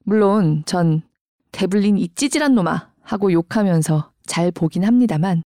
물론 0.03 0.63
전 0.65 1.03
데블린 1.51 1.97
이 1.97 2.10
찌질한 2.13 2.55
놈아 2.55 2.91
하고 3.01 3.31
욕하면서 3.31 4.12
잘 4.25 4.51
보긴 4.51 4.84
합니다만 4.84 5.43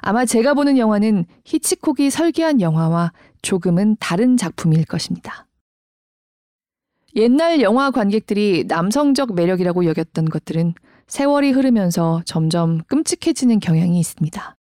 아마 0.00 0.24
제가 0.24 0.54
보는 0.54 0.78
영화는 0.78 1.24
히치콕이 1.44 2.10
설계한 2.10 2.60
영화와 2.60 3.12
조금은 3.42 3.96
다른 4.00 4.36
작품일 4.36 4.84
것입니다. 4.84 5.46
옛날 7.14 7.60
영화 7.62 7.90
관객들이 7.90 8.64
남성적 8.66 9.34
매력이라고 9.34 9.86
여겼던 9.86 10.26
것들은 10.26 10.74
세월이 11.06 11.52
흐르면서 11.52 12.22
점점 12.26 12.82
끔찍해지는 12.88 13.60
경향이 13.60 13.98
있습니다. 13.98 14.55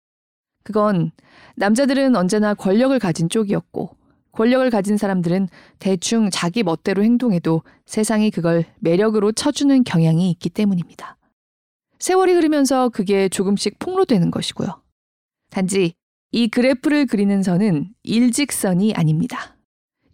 그건 0.64 1.12
남자들은 1.56 2.16
언제나 2.16 2.54
권력을 2.54 2.98
가진 3.00 3.30
쪽이었고 3.30 3.96
권력을 4.32 4.68
가진 4.72 4.98
사람들은 4.98 5.48
대충 5.80 6.30
자기 6.32 6.64
멋대로 6.64 7.04
행동해도 7.04 7.62
세상이 7.86 8.32
그걸 8.32 8.66
매력으로 8.80 9.32
쳐주는 9.32 9.84
경향이 9.84 10.32
있기 10.32 10.50
때문입니다. 10.50 11.18
세월이 12.00 12.34
흐르면서 12.34 12.90
그게 12.90 13.30
조금씩 13.30 13.78
폭로되는 13.80 14.32
것이고요. 14.32 14.82
단지 15.52 15.94
이 16.32 16.48
그래프를 16.48 17.06
그리는 17.06 17.44
선은 17.44 17.90
일직선이 18.02 18.94
아닙니다. 18.96 19.56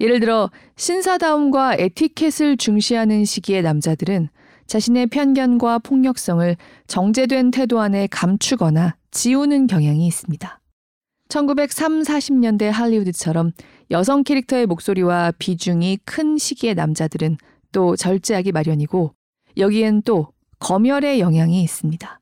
예를 0.01 0.19
들어 0.19 0.51
신사다움과 0.75 1.75
에티켓을 1.75 2.57
중시하는 2.57 3.23
시기의 3.23 3.63
남자들은 3.63 4.29
자신의 4.69 5.07
편견과 5.07 5.79
폭력성을 5.79 6.55
정제된 6.85 7.49
태도 7.49 7.79
안에 7.79 8.07
감추거나 8.11 8.95
지우는 9.09 9.65
경향이 9.65 10.05
있습니다. 10.05 10.61
1903, 11.27 12.03
40년대 12.03 12.65
할리우드처럼 12.65 13.51
여성 13.89 14.23
캐릭터의 14.23 14.67
목소리와 14.67 15.31
비중이 15.39 15.97
큰 16.05 16.37
시기의 16.37 16.75
남자들은 16.75 17.37
또 17.71 17.95
절제하기 17.95 18.51
마련이고 18.51 19.15
여기엔 19.57 20.03
또 20.03 20.27
검열의 20.59 21.19
영향이 21.19 21.63
있습니다. 21.63 22.19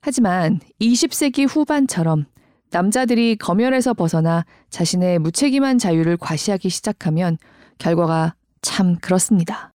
하지만 0.00 0.58
20세기 0.80 1.48
후반처럼 1.48 2.26
남자들이 2.70 3.36
검열에서 3.36 3.94
벗어나 3.94 4.44
자신의 4.70 5.20
무책임한 5.20 5.78
자유를 5.78 6.16
과시하기 6.16 6.68
시작하면 6.68 7.38
결과가 7.78 8.34
참 8.60 8.96
그렇습니다. 8.96 9.72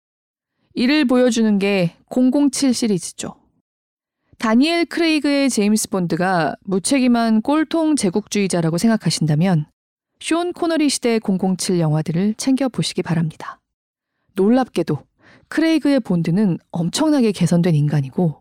이를 0.79 1.07
보여주는 1.07 1.59
게 1.59 1.97
007 2.09 2.73
시리즈죠. 2.73 3.35
다니엘 4.39 4.85
크레이그의 4.85 5.51
제임스 5.51 5.89
본드가 5.89 6.55
무책임한 6.63 7.43
꼴통 7.43 7.97
제국주의자라고 7.97 8.79
생각하신다면 8.79 9.67
숀 10.21 10.53
코너리 10.53 10.89
시대 10.89 11.19
007 11.19 11.81
영화들을 11.81 12.35
챙겨 12.35 12.69
보시기 12.69 13.03
바랍니다. 13.03 13.59
놀랍게도 14.37 14.99
크레이그의 15.49 15.99
본드는 15.99 16.59
엄청나게 16.71 17.33
개선된 17.33 17.75
인간이고 17.75 18.41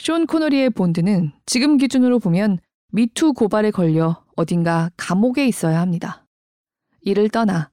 숀 0.00 0.26
코너리의 0.26 0.70
본드는 0.70 1.30
지금 1.46 1.76
기준으로 1.76 2.18
보면 2.18 2.58
미투 2.90 3.34
고발에 3.34 3.70
걸려 3.70 4.24
어딘가 4.34 4.90
감옥에 4.96 5.46
있어야 5.46 5.80
합니다. 5.80 6.26
이를 7.02 7.28
떠나 7.28 7.70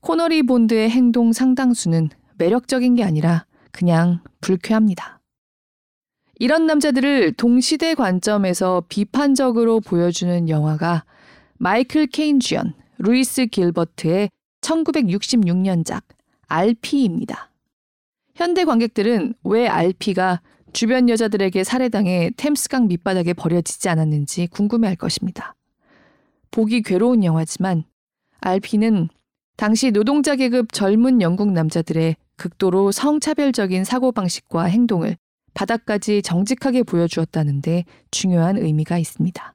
코너리 0.00 0.44
본드의 0.44 0.88
행동 0.88 1.34
상당수는 1.34 2.08
매력적인 2.38 2.94
게 2.96 3.04
아니라 3.04 3.46
그냥 3.70 4.20
불쾌합니다. 4.40 5.20
이런 6.38 6.66
남자들을 6.66 7.34
동시대 7.34 7.94
관점에서 7.94 8.84
비판적으로 8.88 9.80
보여주는 9.80 10.48
영화가 10.48 11.04
마이클 11.58 12.06
케인 12.06 12.40
주연, 12.40 12.74
루이스 12.98 13.46
길버트의 13.46 14.30
1966년작 14.60 16.02
RP입니다. 16.48 17.50
현대 18.34 18.64
관객들은 18.64 19.34
왜 19.44 19.68
RP가 19.68 20.40
주변 20.72 21.08
여자들에게 21.08 21.62
살해당해 21.62 22.30
템스강 22.36 22.88
밑바닥에 22.88 23.32
버려지지 23.32 23.88
않았는지 23.88 24.48
궁금해할 24.48 24.96
것입니다. 24.96 25.54
보기 26.50 26.82
괴로운 26.82 27.22
영화지만 27.22 27.84
RP는 28.40 29.08
당시 29.56 29.92
노동자 29.92 30.34
계급 30.34 30.72
젊은 30.72 31.22
영국 31.22 31.52
남자들의 31.52 32.16
극도로 32.36 32.92
성차별적인 32.92 33.84
사고방식과 33.84 34.64
행동을 34.64 35.16
바닥까지 35.54 36.22
정직하게 36.22 36.82
보여주었다는데 36.82 37.84
중요한 38.10 38.58
의미가 38.58 38.98
있습니다. 38.98 39.54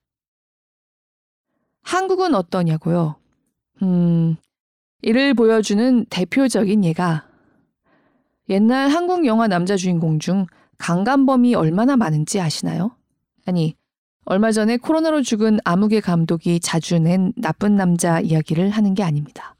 한국은 1.81 2.35
어떠냐고요? 2.35 3.15
음, 3.81 4.35
이를 5.01 5.33
보여주는 5.33 6.05
대표적인 6.09 6.83
예가 6.85 7.27
옛날 8.49 8.89
한국 8.89 9.25
영화 9.25 9.47
남자 9.47 9.75
주인공 9.75 10.19
중 10.19 10.45
강간범이 10.77 11.55
얼마나 11.55 11.95
많은지 11.97 12.39
아시나요? 12.39 12.95
아니, 13.45 13.75
얼마 14.25 14.51
전에 14.51 14.77
코로나로 14.77 15.21
죽은 15.21 15.59
아무개 15.63 15.99
감독이 16.01 16.59
자주 16.59 16.99
낸 16.99 17.33
나쁜 17.35 17.75
남자 17.75 18.19
이야기를 18.19 18.69
하는 18.69 18.93
게 18.93 19.03
아닙니다. 19.03 19.55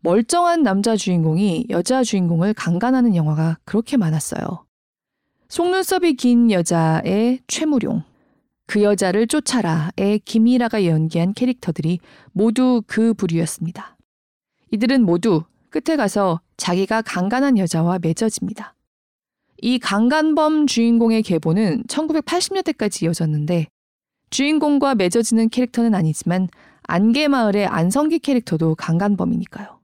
멀쩡한 0.00 0.62
남자 0.62 0.96
주인공이 0.96 1.66
여자 1.70 2.02
주인공을 2.04 2.54
강간하는 2.54 3.16
영화가 3.16 3.58
그렇게 3.64 3.96
많았어요. 3.96 4.66
속눈썹이 5.48 6.14
긴 6.14 6.50
여자의 6.50 7.40
최무룡, 7.46 8.02
그 8.66 8.82
여자를 8.82 9.26
쫓아라의 9.26 10.20
김이라가 10.24 10.84
연기한 10.86 11.34
캐릭터들이 11.34 12.00
모두 12.32 12.82
그 12.86 13.14
부류였습니다. 13.14 13.96
이들은 14.72 15.04
모두 15.04 15.44
끝에 15.70 15.96
가서 15.96 16.40
자기가 16.56 17.02
강간한 17.02 17.58
여자와 17.58 17.98
맺어집니다. 18.00 18.74
이 19.62 19.78
강간범 19.78 20.66
주인공의 20.66 21.22
계보는 21.22 21.84
1980년대까지 21.84 23.04
이어졌는데 23.04 23.68
주인공과 24.30 24.96
맺어지는 24.96 25.48
캐릭터는 25.48 25.94
아니지만 25.94 26.48
안개마을의 26.82 27.66
안성기 27.66 28.18
캐릭터도 28.18 28.74
강간범이니까요. 28.74 29.75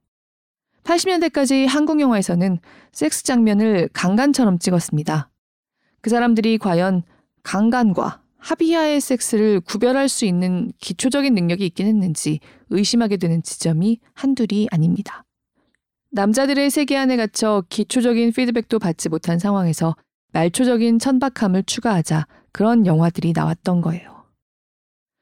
80년대까지 0.84 1.66
한국 1.66 2.00
영화에서는 2.00 2.58
섹스 2.92 3.24
장면을 3.24 3.88
강간처럼 3.92 4.58
찍었습니다. 4.58 5.30
그 6.00 6.10
사람들이 6.10 6.58
과연 6.58 7.02
강간과 7.42 8.22
합의하의 8.38 9.00
섹스를 9.00 9.60
구별할 9.60 10.08
수 10.08 10.24
있는 10.24 10.72
기초적인 10.78 11.32
능력이 11.34 11.64
있긴 11.66 11.86
했는지 11.86 12.40
의심하게 12.70 13.16
되는 13.16 13.42
지점이 13.42 14.00
한둘이 14.14 14.68
아닙니다. 14.72 15.24
남자들의 16.10 16.68
세계 16.70 16.96
안에 16.96 17.16
갇혀 17.16 17.62
기초적인 17.68 18.32
피드백도 18.32 18.78
받지 18.80 19.08
못한 19.08 19.38
상황에서 19.38 19.96
말초적인 20.32 20.98
천박함을 20.98 21.62
추가하자 21.64 22.26
그런 22.50 22.84
영화들이 22.84 23.32
나왔던 23.34 23.80
거예요. 23.80 24.24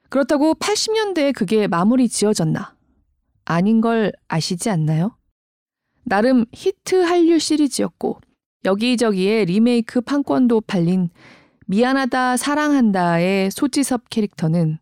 그렇다고 0.09 0.55
80년대에 0.55 1.33
그게 1.33 1.67
마무리 1.67 2.09
지어졌나? 2.09 2.75
아닌 3.45 3.81
걸 3.81 4.11
아시지 4.27 4.69
않나요? 4.69 5.15
나름 6.03 6.45
히트 6.53 6.95
한류 7.03 7.39
시리즈였고 7.39 8.19
여기저기에 8.65 9.45
리메이크 9.45 10.01
판권도 10.01 10.61
팔린 10.61 11.09
미안하다 11.67 12.37
사랑한다의 12.37 13.51
소지섭 13.51 14.09
캐릭터는 14.09 14.77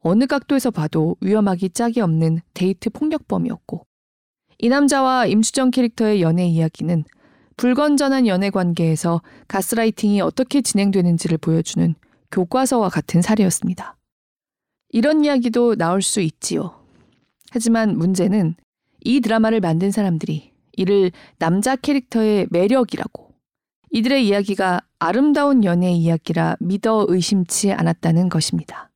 어느 0.00 0.26
각도에서 0.26 0.70
봐도 0.70 1.16
위험하기 1.20 1.70
짝이 1.70 2.00
없는 2.00 2.40
데이트 2.54 2.90
폭력범이었고 2.90 3.86
이 4.58 4.68
남자와 4.68 5.26
임수정 5.26 5.70
캐릭터의 5.70 6.22
연애 6.22 6.46
이야기는 6.46 7.04
불건전한 7.56 8.26
연애 8.26 8.50
관계에서 8.50 9.22
가스라이팅이 9.48 10.20
어떻게 10.20 10.62
진행되는지를 10.62 11.38
보여주는 11.38 11.94
교과서와 12.30 12.88
같은 12.88 13.22
사례였습니다. 13.22 13.96
이런 14.88 15.24
이야기도 15.24 15.76
나올 15.76 16.02
수 16.02 16.20
있지요. 16.20 16.80
하지만 17.50 17.96
문제는 17.96 18.54
이 19.04 19.20
드라마를 19.20 19.60
만든 19.60 19.90
사람들이 19.90 20.51
이를 20.72 21.12
남자 21.38 21.76
캐릭터의 21.76 22.46
매력이라고 22.50 23.32
이들의 23.90 24.26
이야기가 24.26 24.80
아름다운 24.98 25.64
연애 25.64 25.92
이야기라 25.92 26.56
믿어 26.60 27.06
의심치 27.08 27.72
않았다는 27.72 28.28
것입니다. 28.28 28.90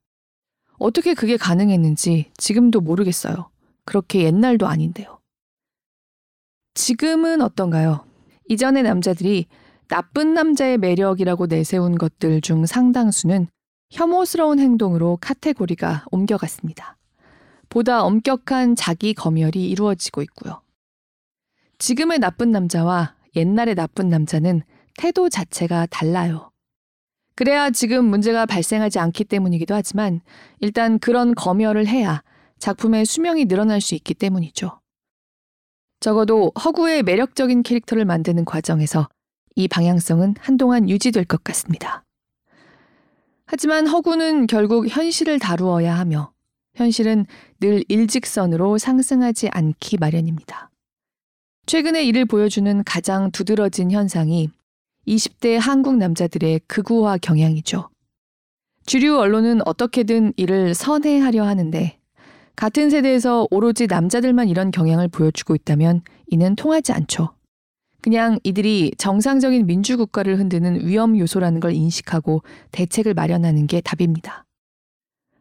어떻게 0.79 1.15
그게 1.15 1.37
가능했는지 1.37 2.31
지금도 2.37 2.81
모르겠어요. 2.81 3.51
그렇게 3.85 4.25
옛날도 4.25 4.67
아닌데요. 4.67 5.21
지금은 6.75 7.41
어떤가요? 7.43 8.05
이전의 8.49 8.83
남자들이 8.83 9.47
나쁜 9.89 10.35
남자의 10.35 10.79
매력이라고 10.79 11.47
내세운 11.47 11.97
것들 11.97 12.41
중 12.41 12.67
상당수는 12.67 13.49
혐오스러운 13.91 14.59
행동으로 14.59 15.19
카테고리가 15.21 16.07
옮겨갔습니다. 16.11 16.97
보다 17.69 18.03
엄격한 18.03 18.77
자기 18.77 19.15
검열이 19.15 19.69
이루어지고 19.71 20.23
있고요. 20.23 20.61
지금의 21.79 22.19
나쁜 22.19 22.51
남자와 22.51 23.15
옛날의 23.35 23.75
나쁜 23.75 24.09
남자는 24.09 24.63
태도 24.97 25.29
자체가 25.29 25.87
달라요. 25.87 26.51
그래야 27.35 27.71
지금 27.71 28.07
문제가 28.07 28.47
발생하지 28.47 28.99
않기 28.99 29.25
때문이기도 29.25 29.75
하지만 29.75 30.21
일단 30.61 30.99
그런 30.99 31.35
검열을 31.35 31.87
해야 31.87 32.23
작품의 32.59 33.05
수명이 33.05 33.45
늘어날 33.45 33.83
수 33.83 33.95
있기 33.95 34.15
때문이죠. 34.15 34.81
적어도 36.01 36.51
허구의 36.65 37.03
매력적인 37.03 37.63
캐릭터를 37.63 38.07
만드는 38.07 38.47
과정에서 38.47 39.09
이 39.55 39.69
방향성은 39.69 40.37
한동안 40.39 40.89
유지될 40.89 41.27
것 41.27 41.45
같습니다. 41.45 42.05
하지만 43.47 43.87
허구는 43.87 44.47
결국 44.47 44.89
현실을 44.89 45.39
다루어야 45.39 45.99
하며 45.99 46.33
현실은 46.75 47.27
늘 47.61 47.85
일직선으로 47.89 48.79
상승하지 48.79 49.49
않기 49.51 49.99
마련입니다. 49.99 50.71
최근에 51.67 52.05
이를 52.05 52.27
보여주는 52.27 52.85
가장 52.85 53.33
두드러진 53.33 53.91
현상이 53.91 54.51
20대 55.09 55.59
한국 55.59 55.97
남자들의 55.97 56.61
극우화 56.69 57.19
경향이죠. 57.19 57.89
주류 58.87 59.19
언론은 59.19 59.67
어떻게든 59.67 60.35
이를 60.37 60.75
선회하려 60.75 61.45
하는데 61.45 61.99
같은 62.55 62.89
세대에서 62.89 63.49
오로지 63.51 63.89
남자들만 63.89 64.49
이런 64.49 64.71
경향을 64.71 65.09
보여주고 65.09 65.57
있다면 65.57 66.03
이는 66.29 66.55
통하지 66.55 66.93
않죠. 66.93 67.31
그냥 68.01 68.39
이들이 68.45 68.93
정상적인 68.97 69.67
민주국가를 69.67 70.39
흔드는 70.39 70.87
위험 70.87 71.19
요소라는 71.19 71.59
걸 71.59 71.73
인식하고 71.73 72.45
대책을 72.71 73.15
마련하는 73.15 73.67
게 73.67 73.81
답입니다. 73.81 74.45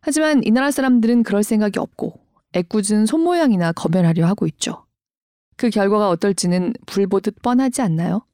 하지만 0.02 0.44
이 0.44 0.50
나라 0.50 0.72
사람들은 0.72 1.22
그럴 1.22 1.44
생각이 1.44 1.78
없고 1.78 2.20
애꿎은 2.56 3.06
손모양이나 3.06 3.74
검열하려 3.74 4.26
하고 4.26 4.48
있죠. 4.48 4.85
그 5.58 5.70
결과가 5.70 6.10
어떨지는 6.10 6.74
불보듯 6.86 7.41
뻔하지 7.41 7.82
않나요? 7.82 8.26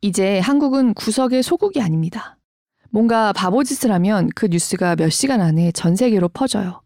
이제 0.00 0.38
한국은 0.40 0.94
구석의 0.94 1.42
소국이 1.42 1.80
아닙니다. 1.80 2.36
뭔가 2.90 3.32
바보짓을 3.32 3.92
하면 3.92 4.28
그 4.34 4.46
뉴스가 4.46 4.96
몇 4.96 5.10
시간 5.10 5.40
안에 5.40 5.72
전 5.72 5.94
세계로 5.94 6.28
퍼져요. 6.28 6.82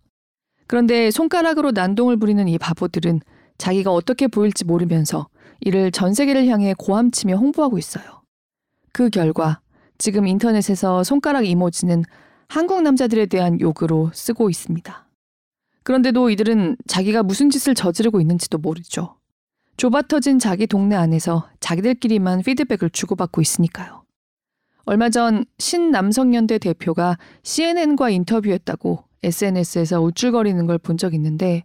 그런데 0.67 1.11
손가락으로 1.11 1.71
난동을 1.71 2.17
부리는 2.17 2.47
이 2.49 2.59
바보들은 2.59 3.21
자기가 3.59 3.93
어떻게 3.93 4.27
보일지 4.27 4.65
모르면서 4.65 5.29
이를 5.61 5.91
전 5.91 6.13
세계를 6.13 6.47
향해 6.49 6.75
고함치며 6.77 7.37
홍보하고 7.37 7.79
있어요. 7.79 8.23
그 8.93 9.09
결과 9.11 9.61
지금 9.97 10.27
인터넷에서 10.27 11.05
손가락 11.05 11.47
이모지는 11.47 12.05
한국 12.49 12.83
남자들에 12.83 13.27
대한 13.27 13.61
욕으로 13.61 14.11
쓰고 14.13 14.51
있습니다. 14.51 15.04
그런데도 15.85 16.31
이들은 16.31 16.77
자기가 16.87 17.23
무슨 17.23 17.51
짓을 17.51 17.75
저지르고 17.75 18.21
있는지도 18.21 18.59
모르죠. 18.59 19.17
좁아터진 19.77 20.39
자기 20.39 20.67
동네 20.67 20.97
안에서 20.97 21.49
자기들끼리만 21.61 22.43
피드백을 22.43 22.91
주고받고 22.91 23.41
있으니까요. 23.41 24.05
얼마 24.87 25.09
전 25.11 25.45
신남성연대 25.59 26.59
대표가 26.59 27.19
CNN과 27.43 28.11
인터뷰했다고 28.11 29.05
SNS에서 29.23 30.03
우쭐거리는 30.03 30.67
걸 30.67 30.79
본 30.79 30.97
적 30.99 31.15
있는데 31.15 31.65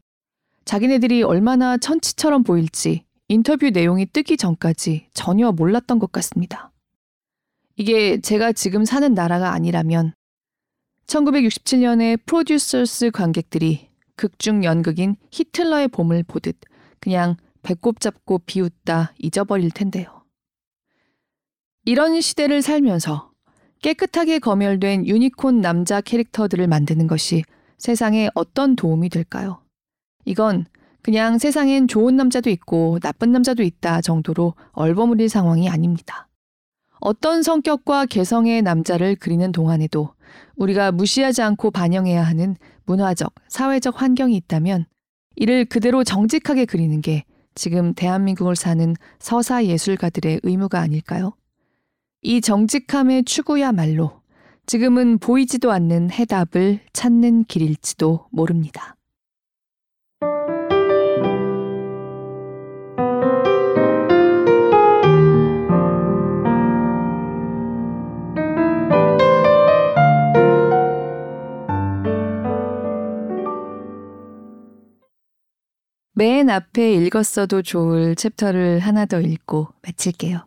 자기네들이 0.65 1.23
얼마나 1.23 1.77
천치처럼 1.77 2.43
보일지 2.43 3.03
인터뷰 3.27 3.69
내용이 3.69 4.05
뜨기 4.05 4.37
전까지 4.37 5.07
전혀 5.13 5.51
몰랐던 5.51 5.99
것 5.99 6.11
같습니다. 6.11 6.71
이게 7.75 8.19
제가 8.21 8.51
지금 8.53 8.85
사는 8.85 9.13
나라가 9.13 9.51
아니라면 9.53 10.13
1967년에 11.07 12.19
프로듀서스 12.25 13.11
관객들이 13.11 13.88
극중 14.19 14.65
연극인 14.65 15.15
히틀러의 15.31 15.87
봄을 15.87 16.23
보듯 16.23 16.57
그냥 16.99 17.37
배꼽 17.61 18.01
잡고 18.01 18.39
비웃다 18.39 19.13
잊어버릴 19.17 19.71
텐데요. 19.71 20.25
이런 21.85 22.19
시대를 22.19 22.61
살면서 22.61 23.31
깨끗하게 23.81 24.39
검열된 24.39 25.07
유니콘 25.07 25.61
남자 25.61 26.01
캐릭터들을 26.01 26.67
만드는 26.67 27.07
것이 27.07 27.43
세상에 27.77 28.29
어떤 28.33 28.75
도움이 28.75 29.07
될까요? 29.07 29.63
이건 30.25 30.65
그냥 31.01 31.37
세상엔 31.37 31.87
좋은 31.87 32.17
남자도 32.17 32.49
있고 32.49 32.99
나쁜 32.99 33.31
남자도 33.31 33.63
있다 33.63 34.01
정도로 34.01 34.53
얼버무릴 34.73 35.29
상황이 35.29 35.69
아닙니다. 35.69 36.27
어떤 36.99 37.41
성격과 37.41 38.07
개성의 38.07 38.63
남자를 38.63 39.15
그리는 39.15 39.53
동안에도 39.53 40.13
우리가 40.55 40.91
무시하지 40.91 41.41
않고 41.41 41.71
반영해야 41.71 42.23
하는 42.23 42.55
문화적, 42.85 43.33
사회적 43.47 44.01
환경이 44.01 44.35
있다면 44.35 44.85
이를 45.35 45.65
그대로 45.65 46.03
정직하게 46.03 46.65
그리는 46.65 47.01
게 47.01 47.23
지금 47.55 47.93
대한민국을 47.93 48.55
사는 48.55 48.95
서사 49.19 49.65
예술가들의 49.65 50.41
의무가 50.43 50.79
아닐까요? 50.79 51.33
이 52.21 52.41
정직함의 52.41 53.23
추구야말로 53.23 54.21
지금은 54.65 55.17
보이지도 55.17 55.71
않는 55.71 56.11
해답을 56.11 56.81
찾는 56.93 57.45
길일지도 57.45 58.27
모릅니다. 58.31 58.95
맨 76.19 76.49
앞에 76.49 76.95
읽었어도 76.95 77.61
좋을 77.61 78.13
챕터를 78.13 78.79
하나 78.79 79.05
더 79.05 79.21
읽고 79.21 79.69
마칠게요. 79.81 80.45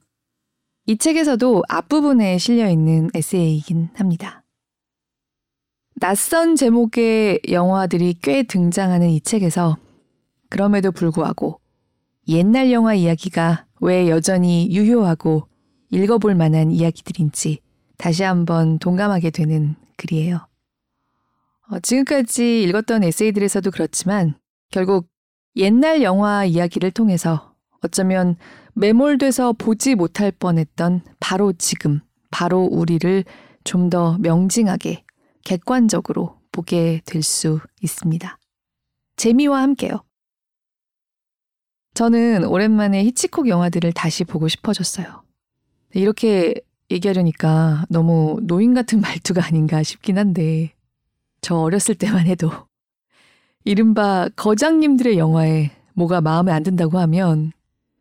이 0.85 0.99
책에서도 0.99 1.63
앞부분에 1.67 2.37
실려 2.37 2.69
있는 2.69 3.09
에세이이긴 3.15 3.89
합니다. 3.95 4.45
낯선 5.95 6.57
제목의 6.57 7.41
영화들이 7.49 8.19
꽤 8.21 8.43
등장하는 8.43 9.09
이 9.09 9.23
책에서 9.23 9.79
그럼에도 10.51 10.93
불구하고 10.93 11.59
옛날 12.29 12.71
영화 12.71 12.93
이야기가 12.93 13.65
왜 13.81 14.11
여전히 14.11 14.69
유효하고 14.73 15.49
읽어볼 15.89 16.35
만한 16.35 16.71
이야기들인지 16.71 17.61
다시 17.97 18.25
한번 18.25 18.79
동감하게 18.79 19.31
되는 19.31 19.77
글이에요. 19.97 20.47
어, 21.71 21.81
지금까지 21.81 22.63
읽었던 22.65 23.05
에세이들에서도 23.05 23.71
그렇지만 23.71 24.35
결국 24.71 25.12
옛날 25.57 26.03
영화 26.03 26.45
이야기를 26.45 26.91
통해서 26.93 27.55
어쩌면 27.83 28.37
매몰돼서 28.75 29.53
보지 29.53 29.95
못할 29.95 30.31
뻔했던 30.33 31.03
바로 31.21 31.53
지금, 31.53 32.01
바로 32.31 32.63
우리를 32.65 33.25
좀 33.65 33.91
더 33.91 34.17
명징하게, 34.19 35.05
객관적으로 35.45 36.41
보게 36.51 37.01
될 37.05 37.23
수 37.23 37.61
있습니다. 37.83 38.39
재미와 39.17 39.63
함께요. 39.63 40.03
저는 41.95 42.45
오랜만에 42.47 43.05
히치콕 43.05 43.49
영화들을 43.49 43.93
다시 43.93 44.25
보고 44.25 44.49
싶어졌어요. 44.49 45.23
이렇게 45.95 46.55
얘기하려니까 46.91 47.85
너무 47.91 48.41
노인 48.43 48.75
같은 48.75 49.01
말투가 49.03 49.45
아닌가 49.45 49.83
싶긴 49.83 50.19
한데, 50.19 50.75
저 51.43 51.57
어렸을 51.57 51.95
때만 51.95 52.27
해도 52.27 52.51
이른바 53.65 54.29
거장님들의 54.37 55.19
영화에 55.19 55.71
뭐가 55.95 56.21
마음에 56.21 56.53
안 56.53 56.63
든다고 56.63 56.99
하면 56.99 57.53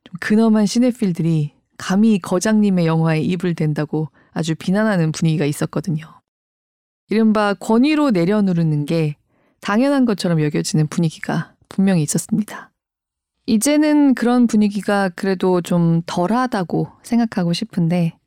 좀 0.04 0.16
근엄한 0.20 0.66
시네필들이 0.66 1.54
감히 1.78 2.20
거장님의 2.20 2.86
영화에 2.86 3.22
입을 3.22 3.56
댄다고 3.56 4.10
아주 4.32 4.56
비난하는 4.56 5.12
분위기가 5.12 5.46
있었거든요. 5.46 6.06
이른바 7.10 7.54
권위로 7.54 8.12
내려누르는 8.12 8.86
게 8.86 9.18
당연한 9.60 10.06
것처럼 10.06 10.42
여겨지는 10.42 10.88
분위기가 10.88 11.54
분명히 11.70 12.02
있었습니다. 12.04 12.72
이제는 13.46 14.16
그런 14.16 14.48
분위기가 14.48 15.10
그래도 15.10 15.62
좀 15.62 16.02
덜하다고 16.06 16.88
생각하고 17.04 17.54
싶은데 17.54 18.18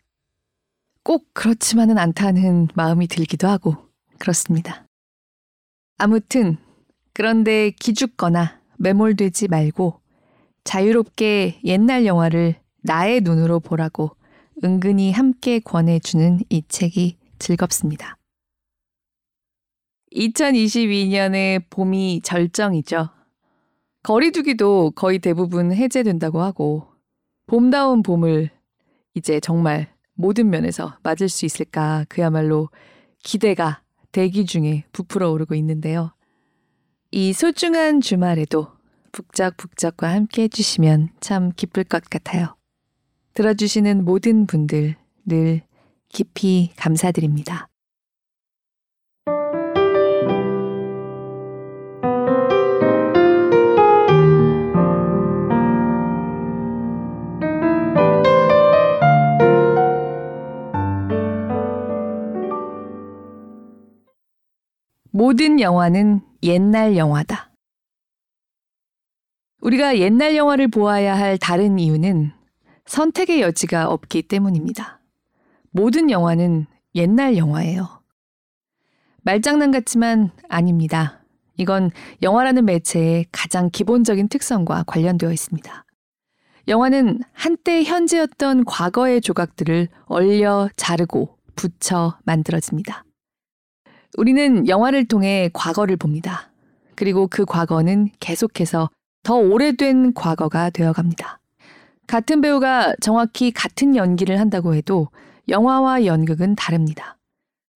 꼭 1.03 1.26
그렇지만은 1.32 1.99
않다는 1.99 2.68
마음이 2.74 3.07
들기도 3.09 3.49
하고 3.49 3.76
그렇습니다. 4.18 4.87
아무튼 5.99 6.59
그런데 7.15 7.71
기죽거나 7.71 8.61
매몰되지 8.77 9.49
말고 9.49 10.01
자유롭게 10.65 11.61
옛날 11.65 12.05
영화를 12.07 12.57
나의 12.83 13.21
눈으로 13.21 13.61
보라고 13.61 14.11
은근히 14.62 15.12
함께 15.12 15.61
권해주는 15.61 16.41
이 16.51 16.62
책이 16.69 17.17
즐겁습니다. 17.39 18.19
2022년의 20.12 21.65
봄이 21.71 22.21
절정이죠. 22.23 23.09
거리두기도 24.03 24.93
거의 24.93 25.19
대부분 25.19 25.73
해제된다고 25.73 26.41
하고, 26.41 26.87
봄다운 27.47 28.03
봄을 28.03 28.51
이제 29.15 29.41
정말 29.41 29.93
모든 30.15 30.51
면에서 30.51 30.99
맞을 31.03 31.29
수 31.29 31.47
있을까 31.47 32.05
그야말로 32.09 32.69
기대가 33.23 33.83
대기 34.12 34.47
중에 34.47 34.85
부풀어 34.93 35.31
오르고 35.31 35.55
있는데요. 35.57 36.12
이 37.17 37.33
소중한 37.33 38.01
주말에도 38.01 38.73
북적북적과 39.12 40.11
함께 40.11 40.43
해주시면 40.43 41.11
참 41.21 41.53
기쁠 41.55 41.85
것 41.85 42.03
같아요. 42.11 42.57
들어주시는 43.35 44.05
모든 44.05 44.49
분들 44.49 44.97
늘 45.25 45.62
깊이 46.09 46.73
감사드립니다. 46.75 47.69
모든 65.12 65.61
영화는 65.61 66.34
옛날 66.45 66.99
영화다. 66.99 67.51
우리가 69.62 69.99
옛날 69.99 70.36
영화를 70.36 70.68
보아야 70.68 71.16
할 71.16 71.38
다른 71.38 71.78
이유는 71.78 72.32
선택의 72.84 73.40
여지가 73.40 73.88
없기 73.88 74.22
때문입니다. 74.24 75.01
모든 75.70 76.11
영화는 76.11 76.66
옛날 76.95 77.38
영화예요. 77.38 78.03
말장난 79.22 79.70
같지만 79.70 80.32
아닙니다. 80.51 81.24
이건 81.57 81.90
영화라는 82.20 82.66
매체의 82.66 83.24
가장 83.32 83.70
기본적인 83.70 84.28
특성과 84.28 84.84
관련되어 84.86 85.32
있습니다. 85.32 85.84
영화는 86.68 87.20
한때 87.32 87.84
현재였던 87.84 88.66
과거의 88.66 89.22
조각들을 89.22 89.88
얼려 90.05 90.68
자르고 90.76 91.38
붙여 91.57 92.18
만들어집니다. 92.24 93.05
우리는 94.17 94.69
영화를 94.69 95.07
통해 95.07 95.51
과거를 95.53 95.97
봅니다. 95.97 96.51
그리고 96.95 97.27
그 97.27 97.45
과거는 97.45 98.11
계속해서 98.21 98.91
더 99.23 99.35
오래된 99.35 100.15
과거가 100.15 100.71
되어 100.71 100.93
갑니다. 100.93 101.41
같은 102.07 102.41
배우가 102.41 102.95
정확히 103.01 103.51
같은 103.51 103.97
연기를 103.97 104.39
한다고 104.39 104.75
해도 104.75 105.09
영화와 105.49 106.05
연극은 106.05 106.55
다릅니다. 106.55 107.17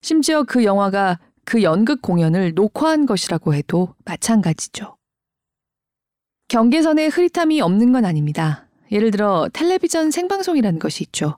심지어 0.03 0.45
그 0.45 0.65
영화가 0.65 1.19
그 1.45 1.63
연극 1.63 2.03
공연을 2.03 2.55
녹화한 2.55 3.07
것이라고 3.07 3.55
해도 3.55 3.95
마찬가지죠. 4.05 4.97
경계선에 6.49 7.09
흐릿함이 7.09 7.61
없는 7.61 7.93
건 7.93 8.05
아닙니다. 8.05 8.67
예를 8.93 9.11
들어 9.11 9.49
텔레비전 9.53 10.11
생방송이라는 10.11 10.79
것이 10.79 11.05
있죠. 11.05 11.37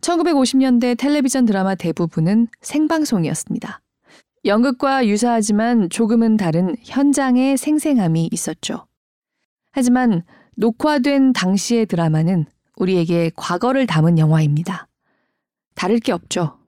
1950년대 0.00 0.96
텔레비전 0.96 1.44
드라마 1.44 1.74
대부분은 1.74 2.48
생방송이었습니다. 2.60 3.80
연극과 4.44 5.06
유사하지만 5.06 5.90
조금은 5.90 6.38
다른 6.38 6.74
현장의 6.82 7.58
생생함이 7.58 8.30
있었죠. 8.32 8.86
하지만 9.70 10.22
녹화된 10.56 11.34
당시의 11.34 11.86
드라마는 11.86 12.46
우리에게 12.76 13.30
과거를 13.36 13.86
담은 13.86 14.18
영화입니다. 14.18 14.88
다를 15.74 15.98
게 15.98 16.12
없죠. 16.12 16.58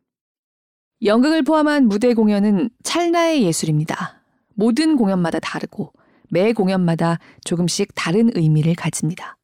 연극을 1.03 1.43
포함한 1.43 1.89
무대 1.89 2.13
공연은 2.13 2.69
찰나의 2.83 3.43
예술입니다. 3.43 4.23
모든 4.55 4.97
공연마다 4.97 5.41
다르고 5.41 5.93
매 6.29 6.53
공연마다 6.53 7.19
조금씩 7.45 7.95
다른 7.95 8.31
의미를 8.35 8.75
가집니다. 8.75 9.39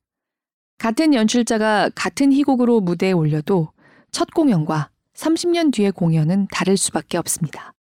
같은 0.76 1.14
연출자가 1.14 1.90
같은 1.94 2.32
희곡으로 2.32 2.80
무대에 2.80 3.12
올려도 3.12 3.72
첫 4.12 4.30
공연과 4.32 4.90
30년 5.14 5.72
뒤의 5.72 5.92
공연은 5.92 6.46
다를 6.52 6.76
수밖에 6.76 7.18
없습니다. 7.18 7.72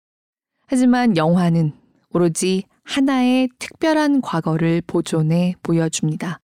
하지만 0.70 1.16
영화는 1.16 1.72
오로지 2.10 2.64
하나의 2.84 3.48
특별한 3.58 4.20
과거를 4.20 4.82
보존해 4.86 5.54
보여줍니다. 5.62 6.40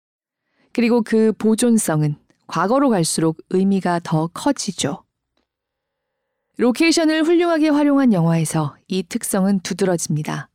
그리고 0.72 1.02
그 1.02 1.32
보존성은 1.38 2.16
과거로 2.48 2.90
갈수록 2.90 3.38
의미가 3.50 4.00
더 4.02 4.26
커지죠. 4.28 5.04
로케이션을 6.56 7.22
훌륭하게 7.22 7.68
활용한 7.68 8.12
영화에서 8.12 8.76
이 8.88 9.04
특성은 9.04 9.60
두드러집니다. 9.60 10.48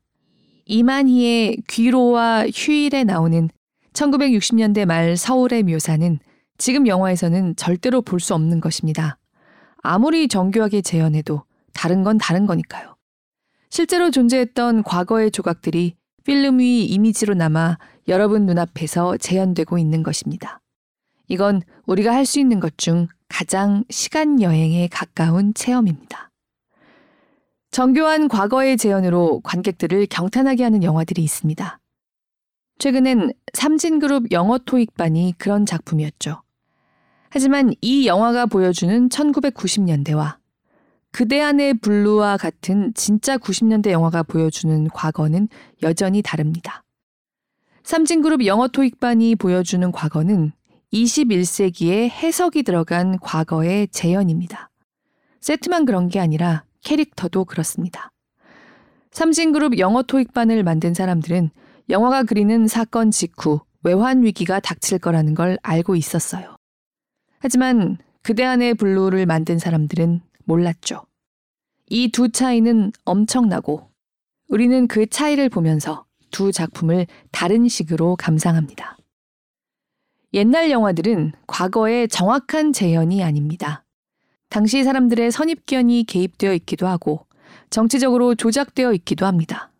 이만희의 0.65 1.57
귀로와 1.69 2.47
휴일에 2.53 3.05
나오는 3.05 3.49
1960년대 3.93 4.85
말 4.85 5.15
서울의 5.15 5.63
묘사는 5.63 6.19
지금 6.57 6.87
영화에서는 6.87 7.55
절대로 7.55 8.01
볼 8.01 8.19
수 8.19 8.33
없는 8.33 8.59
것입니다. 8.59 9.17
아무리 9.81 10.27
정교하게 10.27 10.81
재현해도 10.81 11.43
다른 11.73 12.03
건 12.03 12.17
다른 12.17 12.45
거니까요. 12.45 12.92
실제로 13.73 14.11
존재했던 14.11 14.83
과거의 14.83 15.31
조각들이 15.31 15.95
필름 16.23 16.59
위 16.59 16.85
이미지로 16.85 17.33
남아 17.33 17.79
여러분 18.07 18.45
눈앞에서 18.45 19.17
재현되고 19.17 19.79
있는 19.79 20.03
것입니다. 20.03 20.61
이건 21.27 21.63
우리가 21.87 22.13
할 22.13 22.23
수 22.27 22.39
있는 22.39 22.59
것 22.59 22.77
중 22.77 23.07
가장 23.27 23.83
시간 23.89 24.43
여행에 24.43 24.89
가까운 24.91 25.55
체험입니다. 25.55 26.29
정교한 27.71 28.27
과거의 28.27 28.77
재현으로 28.77 29.39
관객들을 29.43 30.05
경탄하게 30.05 30.61
하는 30.61 30.83
영화들이 30.83 31.23
있습니다. 31.23 31.79
최근엔 32.77 33.33
삼진그룹 33.53 34.31
영어 34.33 34.59
토익반이 34.59 35.33
그런 35.39 35.65
작품이었죠. 35.65 36.43
하지만 37.31 37.73
이 37.81 38.05
영화가 38.05 38.45
보여주는 38.45 39.09
1990년대와 39.09 40.42
그대 41.13 41.39
안의 41.41 41.75
블루와 41.75 42.37
같은 42.37 42.91
진짜 42.95 43.37
90년대 43.37 43.91
영화가 43.91 44.23
보여주는 44.23 44.87
과거는 44.89 45.47
여전히 45.83 46.23
다릅니다. 46.23 46.83
삼진그룹 47.83 48.47
영어 48.47 48.67
토익반이 48.67 49.35
보여주는 49.35 49.91
과거는 49.91 50.53
21세기에 50.91 52.09
해석이 52.09 52.63
들어간 52.63 53.19
과거의 53.19 53.89
재현입니다. 53.89 54.71
세트만 55.39 55.85
그런 55.85 56.09
게 56.09 56.19
아니라 56.19 56.63
캐릭터도 56.83 57.45
그렇습니다. 57.45 58.11
삼진그룹 59.11 59.77
영어 59.77 60.01
토익반을 60.01 60.63
만든 60.63 60.95
사람들은 60.95 61.51
영화가 61.91 62.23
그리는 62.23 62.67
사건 62.67 63.11
직후 63.11 63.59
외환 63.83 64.23
위기가 64.23 64.59
닥칠 64.59 64.97
거라는 64.97 65.35
걸 65.35 65.59
알고 65.61 65.95
있었어요. 65.95 66.55
하지만 67.37 67.99
그대 68.23 68.43
안의 68.43 68.73
블루를 68.75 69.27
만든 69.27 69.59
사람들은 69.59 70.21
몰랐죠. 70.45 71.05
이 71.89 72.09
두 72.09 72.29
차이는 72.29 72.91
엄청나고 73.05 73.89
우리는 74.47 74.87
그 74.87 75.05
차이를 75.07 75.49
보면서 75.49 76.05
두 76.31 76.51
작품을 76.51 77.07
다른 77.31 77.67
식으로 77.67 78.15
감상합니다. 78.15 78.97
옛날 80.33 80.71
영화들은 80.71 81.33
과거의 81.45 82.07
정확한 82.07 82.73
재현이 82.73 83.23
아닙니다. 83.23 83.85
당시 84.49 84.83
사람들의 84.83 85.31
선입견이 85.31 86.05
개입되어 86.05 86.53
있기도 86.55 86.87
하고 86.87 87.25
정치적으로 87.69 88.35
조작되어 88.35 88.93
있기도 88.93 89.25
합니다. 89.25 89.71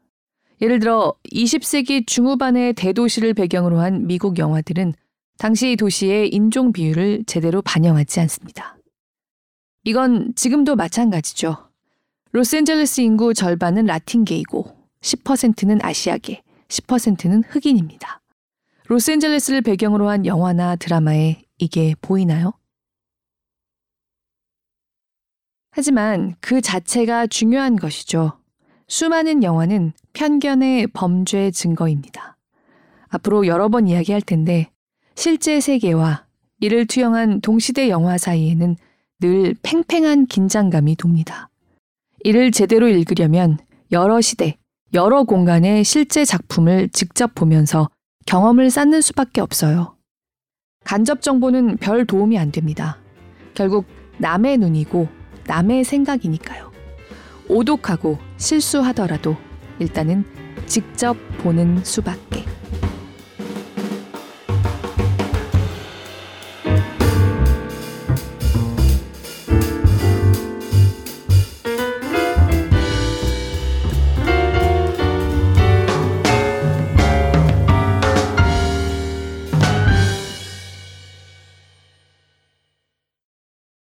예를 0.62 0.80
들어 0.80 1.14
20세기 1.32 2.06
중후반의 2.06 2.74
대도시를 2.74 3.34
배경으로 3.34 3.80
한 3.80 4.06
미국 4.08 4.38
영화들은 4.38 4.94
당시 5.38 5.76
도시의 5.76 6.30
인종 6.30 6.72
비율을 6.72 7.24
제대로 7.26 7.62
반영하지 7.62 8.20
않습니다. 8.22 8.78
이건 9.86 10.34
지금도 10.36 10.76
마찬가지죠. 10.76 11.70
로스앤젤레스 12.32 13.02
인구 13.02 13.34
절반은 13.34 13.86
라틴계이고 13.86 14.66
10%는 15.02 15.80
아시아계, 15.84 16.42
10%는 16.70 17.44
흑인입니다. 17.44 18.22
로스앤젤레스를 18.88 19.62
배경으로 19.62 20.10
한 20.10 20.26
영화나 20.26 20.78
드라마에 20.78 21.44
이게 21.58 21.96
보이나요? 22.02 22.54
하지만 25.72 26.36
그 26.40 26.62
자체가 26.62 27.28
중요한 27.28 27.76
것이죠. 27.76 28.40
수많은 28.88 29.44
영화는 29.44 29.92
편견의 30.14 30.88
범죄 30.88 31.52
증거입니다. 31.52 32.38
앞으로 33.10 33.48
여러 33.48 33.68
번 33.70 33.88
이야기할 33.88 34.22
텐데 34.22 34.72
실제 35.16 35.60
세계와 35.60 36.26
이를 36.60 36.86
투영한 36.88 37.42
동시대 37.42 37.90
영화 37.90 38.18
사이에는 38.18 38.78
늘 39.20 39.56
팽팽한 39.64 40.26
긴장감이 40.28 40.96
돕니다. 40.96 41.50
이를 42.24 42.52
제대로 42.52 42.88
읽으려면 42.88 43.58
여러 43.92 44.22
시대, 44.22 44.58
여러 44.94 45.24
공간의 45.24 45.84
실제 45.84 46.26
작품을 46.26 46.90
직접 46.90 47.34
보면서 47.36 47.90
경험을 48.26 48.70
쌓는 48.70 49.02
수밖에 49.02 49.42
없어요. 49.42 49.96
간접 50.84 51.22
정보는 51.22 51.78
별 51.78 52.06
도움이 52.06 52.38
안 52.38 52.52
됩니다. 52.52 52.98
결국 53.54 53.86
남의 54.18 54.58
눈이고 54.58 55.08
남의 55.48 55.84
생각이니까요. 55.84 56.72
오독하고 57.50 58.18
실수하더라도 58.38 59.36
일단은 59.80 60.24
직접 60.66 61.18
보는 61.40 61.84
수밖에. 61.84 62.46